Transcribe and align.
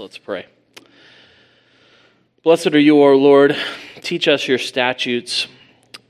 Let's 0.00 0.16
pray. 0.16 0.46
Blessed 2.42 2.68
are 2.68 2.78
you, 2.78 3.02
O 3.02 3.14
Lord. 3.16 3.54
Teach 4.00 4.28
us 4.28 4.48
your 4.48 4.56
statutes. 4.56 5.46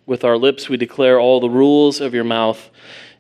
With 0.07 0.23
our 0.23 0.37
lips 0.37 0.69
we 0.69 0.77
declare 0.77 1.19
all 1.19 1.41
the 1.41 1.51
rules 1.51 2.01
of 2.01 2.15
your 2.15 2.23
mouth. 2.23 2.71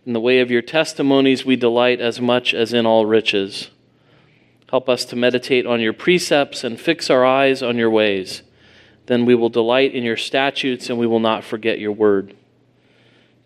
In 0.06 0.12
the 0.12 0.21
way 0.21 0.38
of 0.38 0.48
your 0.48 0.62
testimonies 0.62 1.45
we 1.45 1.56
delight 1.56 2.01
as 2.01 2.21
much 2.21 2.54
as 2.54 2.72
in 2.72 2.87
all 2.87 3.04
riches. 3.04 3.71
Help 4.69 4.88
us 4.88 5.04
to 5.06 5.17
meditate 5.17 5.67
on 5.67 5.80
your 5.80 5.93
precepts 5.93 6.63
and 6.63 6.81
fix 6.81 7.11
our 7.11 7.27
eyes 7.27 7.65
on 7.65 7.77
your 7.77 7.91
ways. 7.91 8.43
Then 9.07 9.27
we 9.27 9.35
will 9.35 9.49
delight 9.49 9.93
in 9.93 10.05
your 10.05 10.17
statutes 10.17 10.89
and 10.89 11.01
we 11.01 11.07
will 11.09 11.19
not 11.19 11.43
forget 11.43 11.81
your 11.81 11.91
word. 11.91 12.37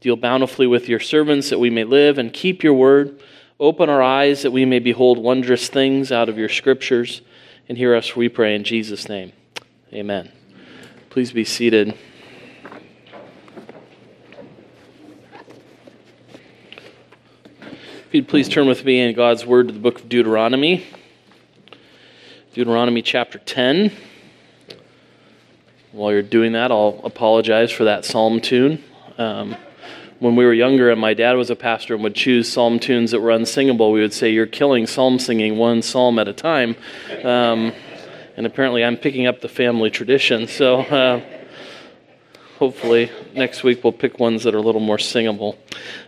Deal 0.02 0.16
bountifully 0.16 0.66
with 0.66 0.90
your 0.90 1.00
servants 1.00 1.48
that 1.48 1.58
we 1.58 1.70
may 1.70 1.84
live 1.84 2.18
and 2.18 2.34
keep 2.34 2.62
your 2.62 2.74
word. 2.74 3.18
Open 3.60 3.88
our 3.88 4.02
eyes 4.02 4.42
that 4.42 4.50
we 4.50 4.64
may 4.64 4.80
behold 4.80 5.16
wondrous 5.16 5.68
things 5.68 6.10
out 6.10 6.28
of 6.28 6.36
your 6.36 6.48
scriptures. 6.48 7.22
And 7.68 7.78
hear 7.78 7.94
us, 7.94 8.16
we 8.16 8.28
pray, 8.28 8.54
in 8.56 8.64
Jesus' 8.64 9.08
name. 9.08 9.32
Amen. 9.92 10.32
Please 11.08 11.32
be 11.32 11.44
seated. 11.44 11.94
If 18.06 18.08
you'd 18.10 18.26
please 18.28 18.48
turn 18.48 18.66
with 18.66 18.84
me 18.84 19.00
in 19.00 19.14
God's 19.14 19.46
Word 19.46 19.68
to 19.68 19.72
the 19.72 19.78
book 19.78 20.00
of 20.00 20.08
Deuteronomy, 20.08 20.84
Deuteronomy 22.54 23.02
chapter 23.02 23.38
10. 23.38 23.92
While 25.92 26.10
you're 26.10 26.22
doing 26.22 26.52
that, 26.52 26.72
I'll 26.72 27.00
apologize 27.04 27.70
for 27.70 27.84
that 27.84 28.04
psalm 28.04 28.40
tune. 28.40 28.82
Um, 29.16 29.56
when 30.24 30.36
we 30.36 30.46
were 30.46 30.54
younger 30.54 30.90
and 30.90 30.98
my 30.98 31.12
dad 31.12 31.34
was 31.34 31.50
a 31.50 31.56
pastor 31.56 31.92
and 31.92 32.02
would 32.02 32.14
choose 32.14 32.50
psalm 32.50 32.78
tunes 32.78 33.10
that 33.10 33.20
were 33.20 33.30
unsingable, 33.30 33.92
we 33.92 34.00
would 34.00 34.14
say, 34.14 34.30
You're 34.30 34.46
killing 34.46 34.86
psalm 34.86 35.18
singing 35.18 35.58
one 35.58 35.82
psalm 35.82 36.18
at 36.18 36.26
a 36.28 36.32
time. 36.32 36.76
Um, 37.22 37.74
and 38.34 38.46
apparently 38.46 38.82
I'm 38.82 38.96
picking 38.96 39.26
up 39.26 39.42
the 39.42 39.50
family 39.50 39.90
tradition. 39.90 40.48
So 40.48 40.80
uh, 40.80 41.20
hopefully 42.58 43.10
next 43.34 43.64
week 43.64 43.84
we'll 43.84 43.92
pick 43.92 44.18
ones 44.18 44.44
that 44.44 44.54
are 44.54 44.58
a 44.58 44.62
little 44.62 44.80
more 44.80 44.98
singable. 44.98 45.58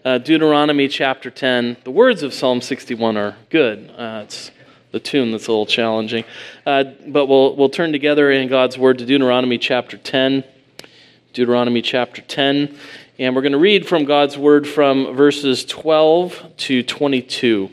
Uh, 0.02 0.16
Deuteronomy 0.16 0.88
chapter 0.88 1.30
10. 1.30 1.76
The 1.84 1.90
words 1.90 2.22
of 2.22 2.32
Psalm 2.32 2.62
61 2.62 3.18
are 3.18 3.36
good. 3.50 3.90
Uh, 3.90 4.22
it's 4.24 4.50
the 4.92 5.00
tune 5.00 5.30
that's 5.30 5.46
a 5.46 5.50
little 5.50 5.66
challenging. 5.66 6.24
Uh, 6.64 6.84
but 7.06 7.26
we'll, 7.26 7.54
we'll 7.54 7.68
turn 7.68 7.92
together 7.92 8.32
in 8.32 8.48
God's 8.48 8.78
word 8.78 8.96
to 8.96 9.04
Deuteronomy 9.04 9.58
chapter 9.58 9.98
10. 9.98 10.42
Deuteronomy 11.34 11.82
chapter 11.82 12.22
10. 12.22 12.78
And 13.18 13.34
we're 13.34 13.40
going 13.40 13.52
to 13.52 13.58
read 13.58 13.88
from 13.88 14.04
God's 14.04 14.36
word 14.36 14.68
from 14.68 15.16
verses 15.16 15.64
12 15.64 16.52
to 16.58 16.82
22. 16.82 17.70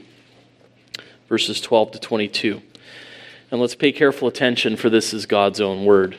Verses 1.27 1.59
12 1.59 1.91
to 1.91 1.99
22. 1.99 2.61
And 3.51 3.59
let's 3.59 3.75
pay 3.75 3.91
careful 3.91 4.29
attention, 4.29 4.77
for 4.77 4.89
this 4.89 5.13
is 5.13 5.25
God's 5.25 5.59
own 5.59 5.83
word. 5.83 6.17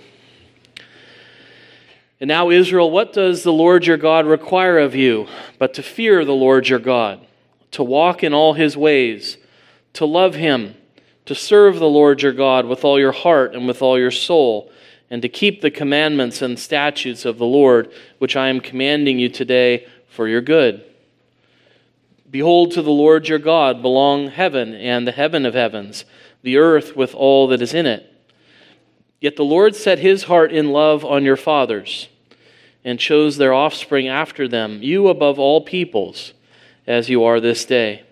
And 2.20 2.28
now, 2.28 2.50
Israel, 2.50 2.90
what 2.90 3.14
does 3.14 3.42
the 3.42 3.52
Lord 3.52 3.86
your 3.86 3.96
God 3.96 4.26
require 4.26 4.78
of 4.78 4.94
you 4.94 5.26
but 5.58 5.72
to 5.72 5.82
fear 5.82 6.26
the 6.26 6.32
Lord 6.32 6.68
your 6.68 6.78
God, 6.78 7.26
to 7.70 7.82
walk 7.82 8.22
in 8.22 8.34
all 8.34 8.52
his 8.52 8.76
ways, 8.76 9.38
to 9.94 10.04
love 10.04 10.34
him, 10.34 10.74
to 11.24 11.34
serve 11.34 11.78
the 11.78 11.88
Lord 11.88 12.20
your 12.20 12.34
God 12.34 12.66
with 12.66 12.84
all 12.84 13.00
your 13.00 13.12
heart 13.12 13.54
and 13.54 13.66
with 13.66 13.80
all 13.80 13.98
your 13.98 14.10
soul, 14.10 14.70
and 15.10 15.22
to 15.22 15.28
keep 15.28 15.60
the 15.60 15.70
commandments 15.70 16.42
and 16.42 16.58
statutes 16.58 17.24
of 17.24 17.38
the 17.38 17.46
Lord, 17.46 17.92
which 18.18 18.36
I 18.36 18.48
am 18.48 18.60
commanding 18.60 19.18
you 19.18 19.28
today 19.28 19.86
for 20.08 20.28
your 20.28 20.40
good? 20.40 20.84
Behold, 22.30 22.72
to 22.72 22.82
the 22.82 22.90
Lord 22.90 23.28
your 23.28 23.38
God 23.38 23.80
belong 23.80 24.28
heaven 24.28 24.74
and 24.74 25.06
the 25.06 25.12
heaven 25.12 25.46
of 25.46 25.54
heavens 25.54 26.04
the 26.44 26.58
earth 26.58 26.94
with 26.94 27.14
all 27.14 27.48
that 27.48 27.62
is 27.62 27.74
in 27.74 27.86
it. 27.86 28.10
Yet 29.18 29.36
the 29.36 29.44
Lord 29.44 29.74
set 29.74 29.98
his 29.98 30.24
heart 30.24 30.52
in 30.52 30.70
love 30.72 31.04
on 31.04 31.24
your 31.24 31.38
fathers 31.38 32.08
and 32.84 33.00
chose 33.00 33.38
their 33.38 33.54
offspring 33.54 34.06
after 34.06 34.46
them, 34.46 34.82
you 34.82 35.08
above 35.08 35.38
all 35.38 35.62
peoples, 35.62 36.34
as 36.86 37.08
you 37.08 37.24
are 37.24 37.40
this 37.40 37.64
day. 37.64 38.02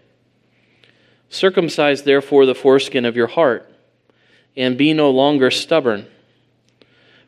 Circumcise 1.28 2.04
therefore 2.04 2.46
the 2.46 2.54
foreskin 2.54 3.04
of 3.04 3.16
your 3.16 3.26
heart, 3.26 3.70
and 4.56 4.78
be 4.78 4.94
no 4.94 5.10
longer 5.10 5.50
stubborn. 5.50 6.06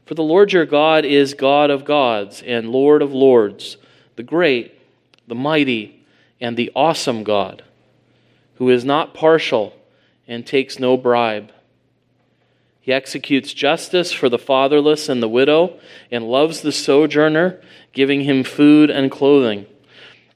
For 0.04 0.14
the 0.14 0.22
Lord 0.22 0.52
your 0.52 0.66
God 0.66 1.04
is 1.04 1.34
God 1.34 1.70
of 1.70 1.84
gods 1.84 2.42
and 2.44 2.68
Lord 2.68 3.00
of 3.00 3.12
lords, 3.12 3.78
the 4.16 4.22
great, 4.22 4.78
the 5.26 5.34
mighty, 5.34 6.04
and 6.40 6.56
the 6.56 6.70
awesome 6.76 7.24
God, 7.24 7.62
who 8.56 8.68
is 8.68 8.84
not 8.84 9.14
partial 9.14 9.74
and 10.28 10.46
takes 10.46 10.78
no 10.78 10.96
bribe. 10.96 11.52
He 12.80 12.92
executes 12.92 13.54
justice 13.54 14.12
for 14.12 14.28
the 14.28 14.38
fatherless 14.38 15.08
and 15.08 15.22
the 15.22 15.28
widow, 15.28 15.80
and 16.10 16.28
loves 16.28 16.60
the 16.60 16.72
sojourner, 16.72 17.62
giving 17.94 18.24
him 18.24 18.44
food 18.44 18.90
and 18.90 19.10
clothing. 19.10 19.64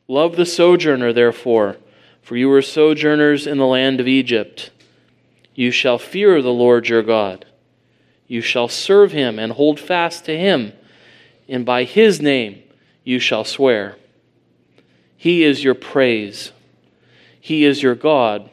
Love 0.07 0.37
the 0.37 0.47
sojourner, 0.47 1.13
therefore, 1.13 1.77
for 2.23 2.39
you 2.39 2.49
were 2.49 2.63
sojourners 2.63 3.47
in 3.47 3.59
the 3.59 3.67
land 3.67 4.01
of 4.01 4.09
Egypt. 4.09 4.71
You 5.55 5.71
shall 5.71 5.99
fear 5.99 6.41
the 6.41 6.49
Lord 6.49 6.89
your 6.89 7.03
God. 7.03 7.45
You 8.29 8.43
shall 8.43 8.69
serve 8.69 9.11
him 9.11 9.39
and 9.39 9.53
hold 9.53 9.81
fast 9.81 10.27
to 10.27 10.39
him, 10.39 10.75
and 11.49 11.65
by 11.65 11.85
his 11.85 12.21
name 12.21 12.63
you 13.03 13.19
shall 13.19 13.43
swear. 13.43 13.97
He 15.17 15.43
is 15.43 15.65
your 15.65 15.75
praise. 15.75 16.53
He 17.41 17.65
is 17.65 17.83
your 17.83 17.95
God 17.95 18.51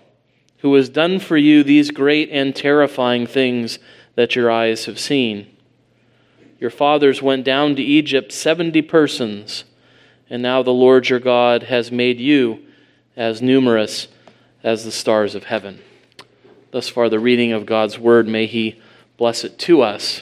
who 0.60 0.74
has 0.74 0.90
done 0.90 1.20
for 1.20 1.38
you 1.38 1.64
these 1.64 1.92
great 1.92 2.30
and 2.32 2.56
terrifying 2.56 3.28
things 3.28 3.78
that 4.16 4.36
your 4.36 4.50
eyes 4.50 4.86
have 4.86 4.98
seen. 4.98 5.46
Your 6.60 6.72
fathers 6.72 7.22
went 7.22 7.44
down 7.44 7.76
to 7.76 7.84
Egypt, 7.84 8.32
70 8.32 8.82
persons, 8.84 9.66
and 10.30 10.42
now 10.42 10.64
the 10.64 10.72
Lord 10.72 11.10
your 11.10 11.20
God 11.20 11.64
has 11.64 11.92
made 11.92 12.20
you 12.20 12.60
as 13.16 13.42
numerous 13.42 14.08
as 14.64 14.86
the 14.86 14.92
stars 14.92 15.36
of 15.36 15.44
heaven. 15.44 15.82
Thus 16.72 16.90
far, 16.90 17.10
the 17.10 17.20
reading 17.20 17.52
of 17.52 17.66
God's 17.66 18.00
word, 18.00 18.28
may 18.28 18.48
He 18.48 18.82
bless 19.18 19.44
it 19.44 19.58
to 19.60 19.82
us. 19.82 20.22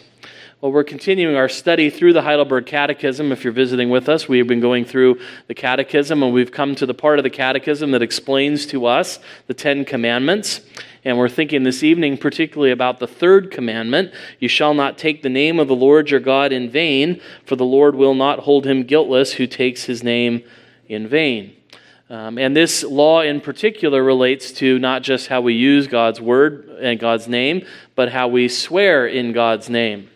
Well, 0.64 0.72
we're 0.72 0.86
continuing 0.86 1.36
our 1.36 1.50
study 1.50 1.90
through 1.90 2.14
the 2.14 2.22
Heidelberg 2.22 2.66
Catechism. 2.66 3.34
If 3.34 3.44
you're 3.44 3.52
visiting 3.52 3.90
with 3.90 4.08
us, 4.08 4.30
we've 4.30 4.48
been 4.48 4.62
going 4.62 4.86
through 4.86 5.20
the 5.48 5.54
Catechism, 5.54 6.24
and 6.24 6.34
we've 6.34 6.54
come 6.54 6.74
to 6.76 6.86
the 6.86 6.94
part 6.94 7.20
of 7.20 7.24
the 7.24 7.30
Catechism 7.30 7.92
that 7.92 8.02
explains 8.02 8.66
to 8.68 8.86
us 8.86 9.20
the 9.48 9.54
Ten 9.54 9.84
Commandments. 9.84 10.62
And 11.04 11.18
we're 11.18 11.28
thinking 11.28 11.64
this 11.64 11.84
evening 11.84 12.18
particularly 12.18 12.72
about 12.72 13.00
the 13.00 13.08
third 13.08 13.52
commandment 13.52 14.14
You 14.40 14.48
shall 14.48 14.74
not 14.74 14.98
take 14.98 15.22
the 15.22 15.28
name 15.28 15.60
of 15.60 15.68
the 15.68 15.75
Lord 15.75 16.10
your 16.10 16.22
God 16.22 16.54
in 16.54 16.70
vain, 16.70 17.20
for 17.46 17.58
the 17.58 17.66
Lord 17.66 17.96
will 17.96 18.16
not 18.16 18.40
hold 18.40 18.66
him 18.66 18.84
guiltless 18.84 19.34
who 19.34 19.48
takes 19.48 19.84
his 19.84 20.02
name 20.02 20.44
in 20.88 21.10
vain. 21.10 21.58
Um, 22.13 22.38
and 22.38 22.56
this 22.56 22.84
law 22.84 23.22
in 23.22 23.41
particular 23.41 24.03
relates 24.03 24.51
to 24.51 24.78
not 24.78 25.01
just 25.01 25.29
how 25.29 25.41
we 25.41 25.56
use 25.56 25.88
God's 25.88 26.22
word 26.22 26.69
and 26.79 27.00
God's 27.00 27.28
name, 27.28 27.66
but 27.96 28.12
how 28.12 28.28
we 28.28 28.50
swear 28.50 29.07
in 29.07 29.34
God's 29.34 29.68
name. 29.68 30.12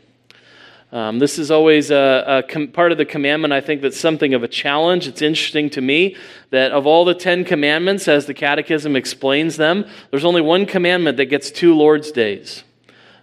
Um, 0.91 1.17
this 1.17 1.39
is 1.39 1.49
always 1.49 1.89
a, 1.89 2.23
a 2.27 2.43
com- 2.43 2.67
part 2.67 2.91
of 2.91 2.99
the 2.99 3.05
commandment, 3.05 3.51
I 3.51 3.61
think, 3.61 3.81
that's 3.81 3.99
something 3.99 4.35
of 4.35 4.43
a 4.43 4.47
challenge. 4.47 5.07
It's 5.07 5.23
interesting 5.23 5.71
to 5.71 5.81
me 5.81 6.15
that 6.51 6.71
of 6.71 6.85
all 6.85 7.03
the 7.03 7.15
Ten 7.15 7.43
Commandments, 7.43 8.07
as 8.07 8.27
the 8.27 8.33
Catechism 8.35 8.95
explains 8.95 9.57
them, 9.57 9.83
there's 10.11 10.23
only 10.23 10.41
one 10.41 10.67
commandment 10.67 11.17
that 11.17 11.25
gets 11.25 11.49
two 11.49 11.73
Lord's 11.73 12.11
days. 12.11 12.63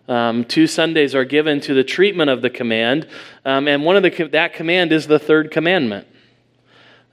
Um, 0.09 0.45
two 0.45 0.67
Sundays 0.67 1.15
are 1.15 1.25
given 1.25 1.61
to 1.61 1.75
the 1.75 1.85
treatment 1.85 2.29
of 2.29 2.43
the 2.43 2.51
command, 2.51 3.07
um, 3.45 3.69
and 3.69 3.85
one 3.85 3.97
of 3.97 4.03
the, 4.03 4.29
that 4.33 4.53
command 4.53 4.91
is 4.91 5.07
the 5.07 5.21
third 5.21 5.53
commandment 5.53 6.09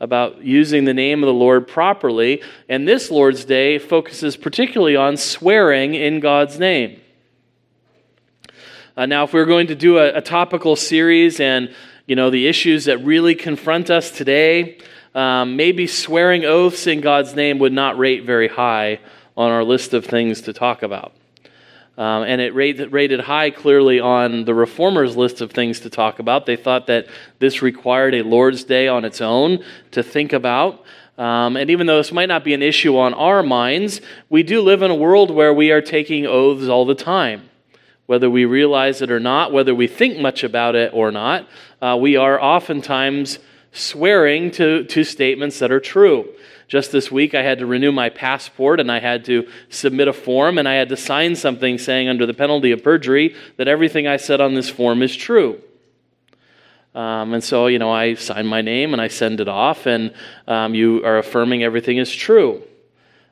about 0.01 0.43
using 0.43 0.83
the 0.83 0.95
name 0.95 1.21
of 1.21 1.27
the 1.27 1.33
Lord 1.33 1.67
properly. 1.67 2.41
And 2.67 2.87
this 2.87 3.11
Lord's 3.11 3.45
Day 3.45 3.77
focuses 3.77 4.35
particularly 4.35 4.95
on 4.95 5.15
swearing 5.15 5.93
in 5.93 6.19
God's 6.19 6.57
name. 6.57 6.99
Uh, 8.97 9.05
now, 9.05 9.23
if 9.23 9.31
we 9.31 9.39
are 9.39 9.45
going 9.45 9.67
to 9.67 9.75
do 9.75 9.99
a, 9.99 10.15
a, 10.15 10.21
topical 10.21 10.75
series 10.75 11.39
and 11.39 11.73
you 12.07 12.15
know 12.15 12.29
the 12.29 12.47
issues 12.47 12.85
that 12.85 12.97
really 12.97 13.35
confront 13.35 13.89
us 13.89 14.11
today, 14.11 14.79
um, 15.15 15.55
maybe 15.55 15.87
swearing 15.87 16.45
oaths 16.45 16.87
in 16.87 16.99
God's 16.99 17.35
name 17.35 17.59
would 17.59 17.71
not 17.71 17.97
rate 17.97 18.25
very 18.25 18.47
high 18.47 18.99
on 19.37 19.51
our 19.51 19.63
list 19.63 19.93
of 19.93 20.05
things 20.05 20.41
to 20.41 20.51
talk 20.51 20.83
about. 20.83 21.13
Um, 22.01 22.23
and 22.23 22.41
it 22.41 22.55
rated, 22.55 22.91
rated 22.91 23.19
high 23.19 23.51
clearly 23.51 23.99
on 23.99 24.45
the 24.45 24.55
reformers' 24.55 25.15
list 25.15 25.39
of 25.39 25.51
things 25.51 25.81
to 25.81 25.89
talk 25.91 26.17
about. 26.17 26.47
They 26.47 26.55
thought 26.55 26.87
that 26.87 27.05
this 27.37 27.61
required 27.61 28.15
a 28.15 28.23
Lord's 28.23 28.63
Day 28.63 28.87
on 28.87 29.05
its 29.05 29.21
own 29.21 29.63
to 29.91 30.01
think 30.01 30.33
about. 30.33 30.83
Um, 31.19 31.55
and 31.55 31.69
even 31.69 31.85
though 31.85 31.97
this 31.97 32.11
might 32.11 32.25
not 32.25 32.43
be 32.43 32.55
an 32.55 32.63
issue 32.63 32.97
on 32.97 33.13
our 33.13 33.43
minds, 33.43 34.01
we 34.29 34.41
do 34.41 34.61
live 34.61 34.81
in 34.81 34.89
a 34.89 34.95
world 34.95 35.29
where 35.29 35.53
we 35.53 35.69
are 35.69 35.81
taking 35.81 36.25
oaths 36.25 36.67
all 36.67 36.85
the 36.85 36.95
time 36.95 37.49
whether 38.07 38.29
we 38.29 38.43
realize 38.43 39.01
it 39.01 39.09
or 39.09 39.21
not, 39.21 39.53
whether 39.53 39.73
we 39.73 39.87
think 39.87 40.19
much 40.19 40.43
about 40.43 40.75
it 40.75 40.91
or 40.93 41.13
not, 41.13 41.47
uh, 41.81 41.97
we 41.97 42.17
are 42.17 42.41
oftentimes 42.41 43.39
swearing 43.71 44.51
to, 44.51 44.83
to 44.83 45.01
statements 45.05 45.59
that 45.59 45.71
are 45.71 45.79
true. 45.79 46.27
Just 46.71 46.93
this 46.93 47.11
week 47.11 47.35
I 47.35 47.43
had 47.43 47.59
to 47.59 47.65
renew 47.65 47.91
my 47.91 48.07
passport 48.07 48.79
and 48.79 48.89
I 48.89 49.01
had 49.01 49.25
to 49.25 49.45
submit 49.67 50.07
a 50.07 50.13
form 50.13 50.57
and 50.57 50.69
I 50.69 50.75
had 50.75 50.87
to 50.87 50.95
sign 50.95 51.35
something 51.35 51.77
saying, 51.77 52.07
under 52.07 52.25
the 52.25 52.33
penalty 52.33 52.71
of 52.71 52.81
perjury, 52.81 53.35
that 53.57 53.67
everything 53.67 54.07
I 54.07 54.15
said 54.15 54.39
on 54.39 54.53
this 54.53 54.69
form 54.69 55.03
is 55.03 55.13
true. 55.13 55.61
Um, 56.95 57.33
and 57.33 57.43
so, 57.43 57.67
you 57.67 57.77
know, 57.77 57.91
I 57.91 58.13
sign 58.13 58.47
my 58.47 58.61
name 58.61 58.93
and 58.93 59.01
I 59.01 59.09
send 59.09 59.41
it 59.41 59.49
off, 59.49 59.85
and 59.85 60.13
um, 60.47 60.73
you 60.73 61.03
are 61.03 61.17
affirming 61.17 61.61
everything 61.61 61.97
is 61.97 62.13
true. 62.13 62.63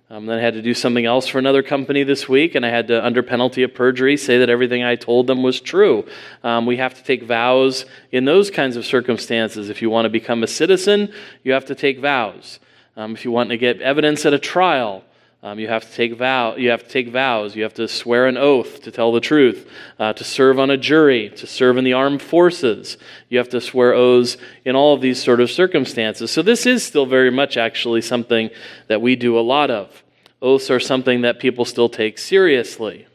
Um, 0.10 0.26
then 0.26 0.38
I 0.38 0.42
had 0.42 0.56
to 0.56 0.62
do 0.62 0.74
something 0.74 1.06
else 1.06 1.28
for 1.28 1.40
another 1.40 1.64
company 1.64 2.04
this 2.04 2.28
week, 2.28 2.56
and 2.56 2.66
I 2.66 2.70
had 2.70 2.88
to, 2.88 3.06
under 3.06 3.24
penalty 3.24 3.64
of 3.64 3.74
perjury, 3.74 4.18
say 4.18 4.40
that 4.40 4.50
everything 4.50 4.84
I 4.84 4.96
told 4.96 5.28
them 5.28 5.44
was 5.44 5.62
true. 5.62 6.06
Um, 6.44 6.66
we 6.66 6.76
have 6.76 6.94
to 6.96 7.04
take 7.04 7.24
vows 7.24 7.86
in 8.12 8.26
those 8.26 8.52
kinds 8.52 8.76
of 8.76 8.86
circumstances. 8.86 9.70
If 9.70 9.82
you 9.82 9.90
want 9.90 10.06
to 10.06 10.10
become 10.10 10.44
a 10.44 10.48
citizen, 10.48 11.14
you 11.44 11.54
have 11.54 11.66
to 11.66 11.76
take 11.76 12.00
vows. 12.00 12.60
Um, 13.00 13.13
if 13.13 13.24
you 13.24 13.31
want 13.31 13.51
to 13.51 13.57
get 13.57 13.81
evidence 13.81 14.25
at 14.25 14.34
a 14.34 14.38
trial, 14.38 15.06
um, 15.42 15.57
you 15.57 15.69
have 15.69 15.90
to 15.90 15.96
take 15.96 16.18
vow. 16.18 16.57
You 16.57 16.72
have 16.72 16.84
to 16.84 16.90
take 16.90 17.07
vows. 17.07 17.56
You 17.56 17.63
have 17.63 17.75
to 17.75 17.88
swear 17.88 18.28
an 18.28 18.36
oath 18.36 18.81
to 18.81 18.92
tell 18.92 19.13
the 19.13 19.22
truth, 19.22 19.72
uh, 19.98 20.12
to 20.12 20.24
serve 20.25 20.60
on 20.60 20.69
a 20.69 20.75
jury, 20.75 21.30
to 21.38 21.48
serve 21.48 21.78
in 21.78 21.86
the 21.86 21.94
armed 21.94 22.22
forces. 22.22 22.98
You 23.30 23.38
have 23.38 23.48
to 23.50 23.62
swear 23.62 23.94
oaths 23.94 24.36
in 24.66 24.75
all 24.75 24.94
of 24.94 25.00
these 25.00 25.24
sort 25.24 25.40
of 25.40 25.50
circumstances. 25.50 26.30
So 26.30 26.42
this 26.42 26.66
is 26.66 26.84
still 26.84 27.06
very 27.06 27.31
much 27.31 27.56
actually 27.56 28.01
something 28.01 28.50
that 28.88 29.02
we 29.02 29.16
do 29.16 29.40
a 29.40 29.48
lot 29.56 29.72
of. 29.72 30.04
Oaths 30.42 30.69
are 30.69 30.81
something 30.81 31.22
that 31.22 31.40
people 31.40 31.63
still 31.63 31.88
take 31.88 32.18
seriously. 32.18 33.07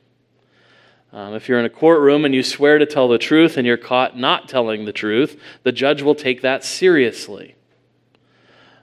Um, 1.13 1.35
if 1.35 1.47
you're 1.47 1.59
in 1.59 1.67
a 1.67 1.71
courtroom 1.71 2.25
and 2.25 2.35
you 2.35 2.43
swear 2.43 2.79
to 2.79 2.87
tell 2.87 3.09
the 3.09 3.19
truth 3.19 3.59
and 3.59 3.67
you're 3.67 3.77
caught 3.77 4.17
not 4.17 4.49
telling 4.49 4.87
the 4.87 4.95
truth, 4.95 5.39
the 5.63 5.73
judge 5.73 6.01
will 6.01 6.15
take 6.15 6.41
that 6.41 6.65
seriously. 6.65 7.55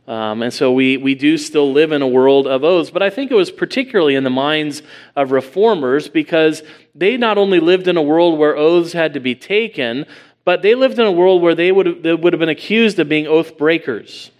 Um, 0.07 0.41
and 0.41 0.53
so 0.53 0.71
we, 0.73 0.97
we 0.97 1.15
do 1.15 1.37
still 1.37 1.71
live 1.71 1.91
in 1.91 2.01
a 2.01 2.07
world 2.07 2.47
of 2.47 2.63
oaths. 2.63 2.89
But 2.89 3.03
I 3.03 3.09
think 3.09 3.31
it 3.31 3.35
was 3.35 3.51
particularly 3.51 4.15
in 4.15 4.23
the 4.23 4.29
minds 4.29 4.81
of 5.15 5.31
reformers 5.31 6.09
because 6.09 6.63
they 6.95 7.17
not 7.17 7.37
only 7.37 7.59
lived 7.59 7.87
in 7.87 7.97
a 7.97 8.01
world 8.01 8.37
where 8.37 8.57
oaths 8.57 8.93
had 8.93 9.13
to 9.13 9.19
be 9.19 9.35
taken, 9.35 10.05
but 10.43 10.61
they 10.61 10.75
lived 10.75 10.97
in 10.97 11.05
a 11.05 11.11
world 11.11 11.41
where 11.41 11.55
they 11.55 11.71
would, 11.71 12.03
they 12.03 12.13
would 12.13 12.33
have 12.33 12.39
been 12.39 12.49
accused 12.49 12.99
of 12.99 13.07
being 13.07 13.27
oath 13.27 13.57
breakers. 13.57 14.31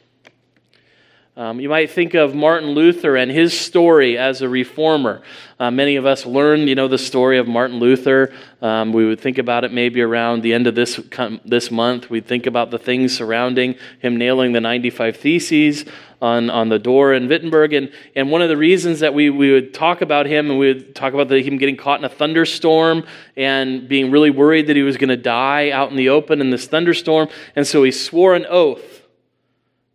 Um, 1.38 1.62
you 1.62 1.70
might 1.70 1.90
think 1.90 2.14
of 2.14 2.36
Martin 2.36 2.72
Luther 2.72 3.16
and 3.16 3.32
his 3.32 3.58
story 3.58 4.18
as 4.18 4.42
a 4.42 4.50
reformer. 4.50 5.22
Uh, 5.62 5.72
many 5.72 5.96
of 5.96 6.06
us 6.06 6.26
learned, 6.26 6.68
you 6.68 6.76
know, 6.76 6.90
the 6.90 6.98
story 6.98 7.38
of 7.38 7.48
Martin 7.48 7.80
Luther. 7.80 8.34
Um, 8.62 8.92
we 8.92 9.06
would 9.06 9.22
think 9.22 9.38
about 9.38 9.64
it 9.64 9.72
maybe 9.72 10.02
around 10.02 10.42
the 10.42 10.54
end 10.54 10.68
of 10.68 10.76
this 10.76 11.00
this 11.46 11.72
month. 11.72 12.10
We'd 12.10 12.26
think 12.26 12.48
about 12.48 12.70
the 12.70 12.78
things 12.78 13.16
surrounding 13.16 13.76
him 14.00 14.18
nailing 14.18 14.52
the 14.52 14.60
95 14.60 15.16
Theses 15.16 15.86
on, 16.22 16.50
on 16.50 16.68
the 16.68 16.78
door 16.78 17.14
in 17.14 17.30
Wittenberg. 17.30 17.72
And, 17.72 17.94
and 18.14 18.30
one 18.30 18.42
of 18.42 18.50
the 18.50 18.58
reasons 18.58 19.00
that 19.00 19.14
we, 19.14 19.30
we 19.30 19.54
would 19.54 19.74
talk 19.74 20.02
about 20.02 20.26
him, 20.26 20.50
and 20.50 20.60
we 20.60 20.74
would 20.74 20.94
talk 20.96 21.14
about 21.14 21.30
the, 21.30 21.42
him 21.42 21.58
getting 21.58 21.78
caught 21.78 22.00
in 22.00 22.06
a 22.06 22.10
thunderstorm 22.10 23.06
and 23.38 23.88
being 23.88 24.12
really 24.12 24.32
worried 24.32 24.68
that 24.68 24.76
he 24.76 24.84
was 24.84 24.98
going 24.98 25.08
to 25.08 25.16
die 25.16 25.72
out 25.72 25.92
in 25.92 25.96
the 25.96 26.10
open 26.10 26.42
in 26.42 26.50
this 26.50 26.68
thunderstorm. 26.68 27.30
And 27.56 27.66
so 27.66 27.84
he 27.84 27.92
swore 27.92 28.36
an 28.36 28.46
oath 28.50 29.01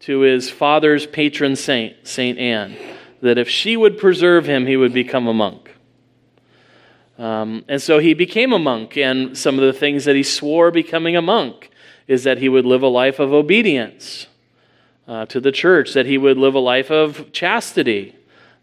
to 0.00 0.20
his 0.20 0.50
father's 0.50 1.06
patron 1.06 1.56
saint, 1.56 2.06
Saint 2.06 2.38
Anne, 2.38 2.76
that 3.22 3.38
if 3.38 3.48
she 3.48 3.76
would 3.76 3.98
preserve 3.98 4.46
him, 4.46 4.66
he 4.66 4.76
would 4.76 4.92
become 4.92 5.26
a 5.26 5.34
monk. 5.34 5.74
Um, 7.18 7.64
and 7.66 7.80
so 7.80 7.98
he 7.98 8.14
became 8.14 8.52
a 8.52 8.58
monk, 8.58 8.96
and 8.96 9.36
some 9.36 9.58
of 9.58 9.64
the 9.64 9.72
things 9.72 10.04
that 10.04 10.16
he 10.16 10.22
swore 10.22 10.70
becoming 10.70 11.16
a 11.16 11.22
monk 11.22 11.70
is 12.06 12.24
that 12.24 12.38
he 12.38 12.48
would 12.48 12.66
live 12.66 12.82
a 12.82 12.88
life 12.88 13.18
of 13.18 13.32
obedience 13.32 14.26
uh, 15.08 15.24
to 15.26 15.40
the 15.40 15.52
church, 15.52 15.94
that 15.94 16.06
he 16.06 16.18
would 16.18 16.36
live 16.36 16.54
a 16.54 16.60
life 16.60 16.90
of 16.90 17.32
chastity, 17.32 18.14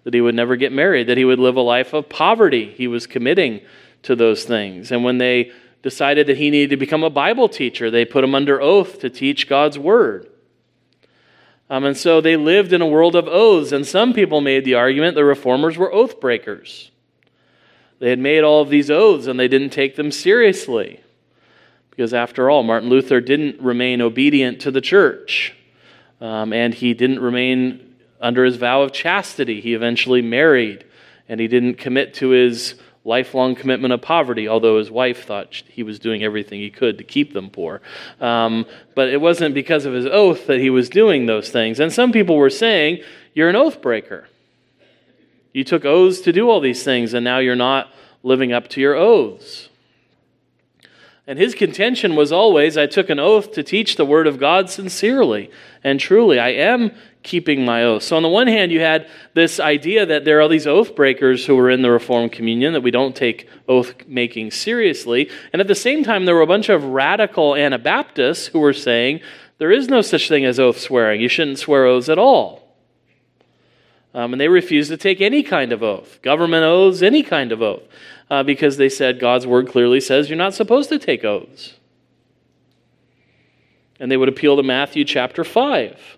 that 0.04 0.14
he 0.14 0.22
would 0.22 0.36
never 0.36 0.56
get 0.56 0.72
married, 0.72 1.08
that 1.08 1.18
he 1.18 1.26
would 1.26 1.40
live 1.40 1.56
a 1.56 1.62
life 1.62 1.94
of 1.94 2.10
poverty. 2.10 2.72
He 2.78 2.88
was 2.88 3.08
committing 3.08 3.62
to 4.04 4.16
those 4.16 4.44
things. 4.44 4.92
And 4.92 5.04
when 5.04 5.18
they 5.18 5.52
decided 5.82 6.28
that 6.28 6.38
he 6.38 6.50
needed 6.50 6.70
to 6.72 6.78
become 6.78 7.04
a 7.04 7.10
Bible 7.10 7.50
teacher, 7.50 7.90
they 7.90 8.06
put 8.06 8.24
him 8.24 8.36
under 8.36 8.62
oath 8.62 9.00
to 9.00 9.10
teach 9.10 9.48
God's 9.48 9.80
word. 9.80 10.28
Um, 11.70 11.86
and 11.86 11.98
so 11.98 12.22
they 12.22 12.36
lived 12.36 12.74
in 12.74 12.82
a 12.82 12.88
world 12.88 13.16
of 13.16 13.28
oaths, 13.28 13.72
and 13.72 13.86
some 13.86 14.14
people 14.14 14.42
made 14.42 14.66
the 14.66 14.76
argument 14.76 15.16
the 15.16 15.26
reformers 15.26 15.78
were 15.78 15.94
oath 15.94 16.20
breakers. 16.20 16.92
They 18.00 18.10
had 18.10 18.20
made 18.20 18.44
all 18.44 18.62
of 18.62 18.70
these 18.70 18.92
oaths 18.92 19.28
and 19.28 19.40
they 19.40 19.48
didn't 19.48 19.70
take 19.70 19.96
them 19.96 20.12
seriously. 20.12 21.00
Because 21.90 22.14
after 22.14 22.50
all, 22.50 22.64
Martin 22.64 22.90
Luther 22.90 23.22
didn't 23.22 23.62
remain 23.62 24.02
obedient 24.02 24.60
to 24.62 24.72
the 24.72 24.82
church, 24.82 25.54
um, 26.20 26.52
and 26.52 26.74
he 26.74 26.94
didn't 26.94 27.20
remain 27.20 27.96
under 28.20 28.44
his 28.44 28.58
vow 28.58 28.82
of 28.82 28.92
chastity. 28.92 29.62
He 29.62 29.74
eventually 29.74 30.22
married, 30.22 30.86
and 31.30 31.40
he 31.40 31.48
didn't 31.48 31.76
commit 31.76 32.16
to 32.16 32.30
his 32.30 32.76
lifelong 33.06 33.56
commitment 33.56 33.94
of 33.94 34.02
poverty, 34.02 34.48
although 34.48 34.78
his 34.78 34.90
wife 34.90 35.26
thought 35.26 35.54
he 35.68 35.84
was 35.84 36.00
doing 36.00 36.24
everything 36.24 36.60
he 36.60 36.70
could 36.70 36.98
to 36.98 37.04
keep 37.04 37.34
them 37.34 37.50
poor. 37.50 37.82
Um, 38.22 38.66
but 38.96 39.10
it 39.10 39.20
wasn't 39.20 39.54
because 39.54 39.86
of 39.86 39.94
his 39.94 40.06
oath 40.06 40.48
that 40.48 40.60
he 40.60 40.70
was 40.70 40.90
doing 40.90 41.26
those 41.26 41.50
things. 41.50 41.80
And 41.80 41.92
some 41.92 42.12
people 42.12 42.38
were 42.38 42.50
saying, 42.50 43.04
You're 43.34 43.50
an 43.50 43.56
oath 43.56 43.82
breaker. 43.82 44.28
You 45.52 45.64
took 45.64 45.86
oaths 45.86 46.22
to 46.22 46.32
do 46.32 46.50
all 46.50 46.60
these 46.60 46.84
things, 46.84 47.14
and 47.14 47.24
now 47.24 47.40
you're 47.40 47.56
not 47.56 47.92
living 48.24 48.54
up 48.54 48.70
to 48.70 48.82
your 48.82 48.96
oaths. 48.96 49.70
And 51.26 51.40
his 51.40 51.56
contention 51.56 52.16
was 52.16 52.34
always 52.34 52.78
I 52.78 52.86
took 52.86 53.10
an 53.10 53.20
oath 53.20 53.54
to 53.54 53.64
teach 53.64 53.96
the 53.96 54.06
word 54.06 54.28
of 54.28 54.40
God 54.40 54.70
sincerely 54.70 55.50
and 55.82 56.00
truly. 56.00 56.38
I 56.38 56.50
am 56.50 56.92
keeping 57.24 57.64
my 57.64 57.86
oath. 57.86 58.04
So, 58.04 58.18
on 58.18 58.24
the 58.24 58.30
one 58.30 58.48
hand, 58.48 58.74
you 58.74 58.82
had 58.82 59.10
this 59.34 59.58
idea 59.58 60.06
that 60.06 60.26
there 60.26 60.42
are 60.42 60.50
these 60.50 60.68
oath 60.68 60.96
breakers 60.96 61.46
who 61.46 61.56
were 61.56 61.70
in 61.70 61.82
the 61.82 61.92
Reformed 61.92 62.34
communion, 62.34 62.74
that 62.74 62.82
we 62.82 62.92
don't 62.92 63.16
take 63.16 63.48
oath 63.70 63.94
making 64.06 64.52
seriously. 64.52 65.30
And 65.54 65.62
at 65.62 65.68
the 65.68 65.76
same 65.76 66.04
time, 66.04 66.26
there 66.26 66.36
were 66.36 66.42
a 66.42 66.48
bunch 66.48 66.68
of 66.68 66.84
radical 66.84 67.56
Anabaptists 67.56 68.48
who 68.48 68.60
were 68.60 68.74
saying 68.74 69.22
there 69.60 69.72
is 69.72 69.88
no 69.88 70.02
such 70.02 70.28
thing 70.28 70.44
as 70.44 70.60
oath 70.60 70.78
swearing. 70.78 71.22
You 71.22 71.30
shouldn't 71.30 71.60
swear 71.60 71.86
oaths 71.86 72.10
at 72.10 72.20
all. 72.20 72.64
Um, 74.14 74.34
and 74.34 74.40
they 74.40 74.50
refused 74.50 74.90
to 74.90 74.98
take 74.98 75.22
any 75.22 75.42
kind 75.42 75.72
of 75.72 75.82
oath, 75.82 76.22
government 76.22 76.64
oaths, 76.64 77.02
any 77.02 77.24
kind 77.24 77.52
of 77.52 77.62
oath, 77.62 77.82
uh, 78.34 78.42
because 78.42 78.78
they 78.78 78.90
said 78.90 79.20
God's 79.20 79.46
word 79.46 79.68
clearly 79.68 80.00
says 80.00 80.28
you're 80.28 80.36
not 80.36 80.56
supposed 80.56 80.90
to 80.90 80.98
take 80.98 81.24
oaths. 81.24 81.76
And 84.00 84.10
they 84.10 84.18
would 84.18 84.28
appeal 84.28 84.56
to 84.56 84.64
Matthew 84.64 85.06
chapter 85.06 85.44
5 85.44 86.18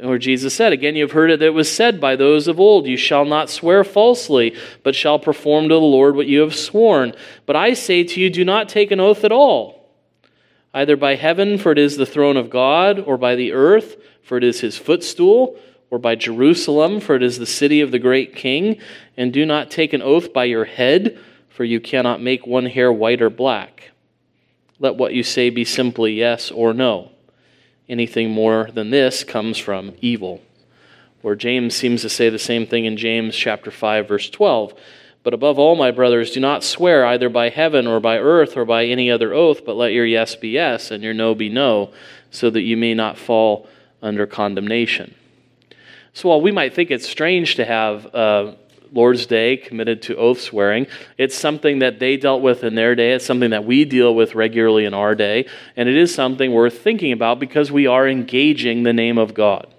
where 0.00 0.16
Jesus 0.16 0.54
said, 0.54 0.72
Again, 0.72 0.96
you 0.96 1.02
have 1.02 1.12
heard 1.12 1.30
it 1.30 1.38
that 1.40 1.46
it 1.46 1.50
was 1.50 1.70
said 1.70 2.00
by 2.00 2.16
those 2.16 2.48
of 2.48 2.58
old, 2.58 2.86
You 2.86 2.96
shall 2.96 3.26
not 3.26 3.50
swear 3.50 3.84
falsely, 3.84 4.56
but 4.82 4.94
shall 4.94 5.18
perform 5.18 5.64
to 5.64 5.74
the 5.74 5.80
Lord 5.80 6.16
what 6.16 6.26
you 6.28 6.40
have 6.40 6.54
sworn. 6.54 7.12
But 7.44 7.56
I 7.56 7.74
say 7.74 8.04
to 8.04 8.20
you, 8.20 8.30
do 8.30 8.42
not 8.42 8.70
take 8.70 8.90
an 8.90 8.98
oath 8.98 9.22
at 9.22 9.30
all, 9.30 9.86
either 10.72 10.96
by 10.96 11.14
heaven, 11.14 11.58
for 11.58 11.72
it 11.72 11.78
is 11.78 11.98
the 11.98 12.06
throne 12.06 12.38
of 12.38 12.48
God, 12.48 12.98
or 12.98 13.18
by 13.18 13.34
the 13.34 13.52
earth, 13.52 13.96
for 14.22 14.38
it 14.38 14.44
is 14.44 14.62
his 14.62 14.78
footstool, 14.78 15.60
or 15.90 15.98
by 15.98 16.14
Jerusalem, 16.14 17.00
for 17.00 17.16
it 17.16 17.22
is 17.22 17.38
the 17.38 17.46
city 17.46 17.80
of 17.80 17.90
the 17.90 17.98
great 17.98 18.34
king. 18.34 18.78
And 19.16 19.32
do 19.32 19.46
not 19.46 19.70
take 19.70 19.92
an 19.92 20.02
oath 20.02 20.32
by 20.32 20.44
your 20.44 20.64
head, 20.64 21.18
for 21.48 21.64
you 21.64 21.80
cannot 21.80 22.22
make 22.22 22.46
one 22.46 22.66
hair 22.66 22.92
white 22.92 23.22
or 23.22 23.30
black. 23.30 23.90
Let 24.78 24.96
what 24.96 25.14
you 25.14 25.22
say 25.22 25.50
be 25.50 25.64
simply 25.64 26.12
yes 26.12 26.50
or 26.50 26.72
no 26.72 27.10
anything 27.88 28.30
more 28.30 28.68
than 28.72 28.90
this 28.90 29.24
comes 29.24 29.58
from 29.58 29.94
evil. 30.00 30.40
Or 31.22 31.34
James 31.34 31.74
seems 31.74 32.02
to 32.02 32.08
say 32.08 32.28
the 32.28 32.38
same 32.38 32.66
thing 32.66 32.84
in 32.84 32.96
James 32.96 33.34
chapter 33.34 33.70
5 33.70 34.08
verse 34.08 34.30
12. 34.30 34.74
But 35.24 35.34
above 35.34 35.58
all, 35.58 35.74
my 35.74 35.90
brothers, 35.90 36.30
do 36.30 36.40
not 36.40 36.62
swear 36.62 37.04
either 37.04 37.28
by 37.28 37.48
heaven 37.48 37.86
or 37.86 37.98
by 38.00 38.18
earth 38.18 38.56
or 38.56 38.64
by 38.64 38.84
any 38.84 39.10
other 39.10 39.34
oath, 39.34 39.64
but 39.64 39.76
let 39.76 39.92
your 39.92 40.06
yes 40.06 40.36
be 40.36 40.50
yes 40.50 40.90
and 40.90 41.02
your 41.02 41.12
no 41.12 41.34
be 41.34 41.48
no, 41.48 41.90
so 42.30 42.50
that 42.50 42.62
you 42.62 42.76
may 42.76 42.94
not 42.94 43.18
fall 43.18 43.68
under 44.00 44.26
condemnation. 44.26 45.14
So 46.12 46.28
while 46.28 46.40
we 46.40 46.52
might 46.52 46.74
think 46.74 46.90
it's 46.90 47.08
strange 47.08 47.56
to 47.56 47.64
have 47.64 48.14
uh, 48.14 48.52
Lord's 48.92 49.26
Day 49.26 49.56
committed 49.56 50.02
to 50.02 50.16
oath 50.16 50.40
swearing. 50.40 50.86
It's 51.16 51.36
something 51.36 51.80
that 51.80 51.98
they 51.98 52.16
dealt 52.16 52.42
with 52.42 52.64
in 52.64 52.74
their 52.74 52.94
day. 52.94 53.12
It's 53.12 53.24
something 53.24 53.50
that 53.50 53.64
we 53.64 53.84
deal 53.84 54.14
with 54.14 54.34
regularly 54.34 54.84
in 54.84 54.94
our 54.94 55.14
day. 55.14 55.46
And 55.76 55.88
it 55.88 55.96
is 55.96 56.14
something 56.14 56.52
worth 56.52 56.78
thinking 56.78 57.12
about 57.12 57.38
because 57.38 57.70
we 57.70 57.86
are 57.86 58.08
engaging 58.08 58.82
the 58.82 58.92
name 58.92 59.18
of 59.18 59.34
God. 59.34 59.74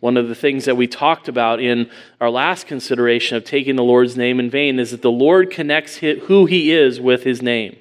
One 0.00 0.16
of 0.16 0.28
the 0.28 0.34
things 0.34 0.66
that 0.66 0.76
we 0.76 0.86
talked 0.86 1.26
about 1.26 1.60
in 1.60 1.90
our 2.20 2.30
last 2.30 2.66
consideration 2.66 3.36
of 3.36 3.44
taking 3.44 3.76
the 3.76 3.82
Lord's 3.82 4.16
name 4.16 4.38
in 4.38 4.50
vain 4.50 4.78
is 4.78 4.90
that 4.90 5.02
the 5.02 5.10
Lord 5.10 5.50
connects 5.50 5.96
who 5.96 6.46
He 6.46 6.70
is 6.70 7.00
with 7.00 7.24
His 7.24 7.40
name. 7.40 7.76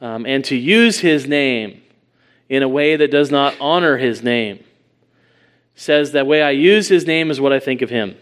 Um, 0.00 0.24
and 0.26 0.44
to 0.46 0.56
use 0.56 1.00
His 1.00 1.26
name 1.26 1.82
in 2.48 2.62
a 2.62 2.68
way 2.68 2.96
that 2.96 3.10
does 3.10 3.30
not 3.30 3.54
honor 3.60 3.98
His 3.98 4.22
name 4.22 4.64
says 5.76 6.12
that 6.12 6.26
way 6.26 6.42
I 6.42 6.50
use 6.50 6.88
his 6.88 7.06
name 7.06 7.30
is 7.30 7.40
what 7.40 7.52
I 7.52 7.60
think 7.60 7.82
of 7.82 7.90
him. 7.90 8.16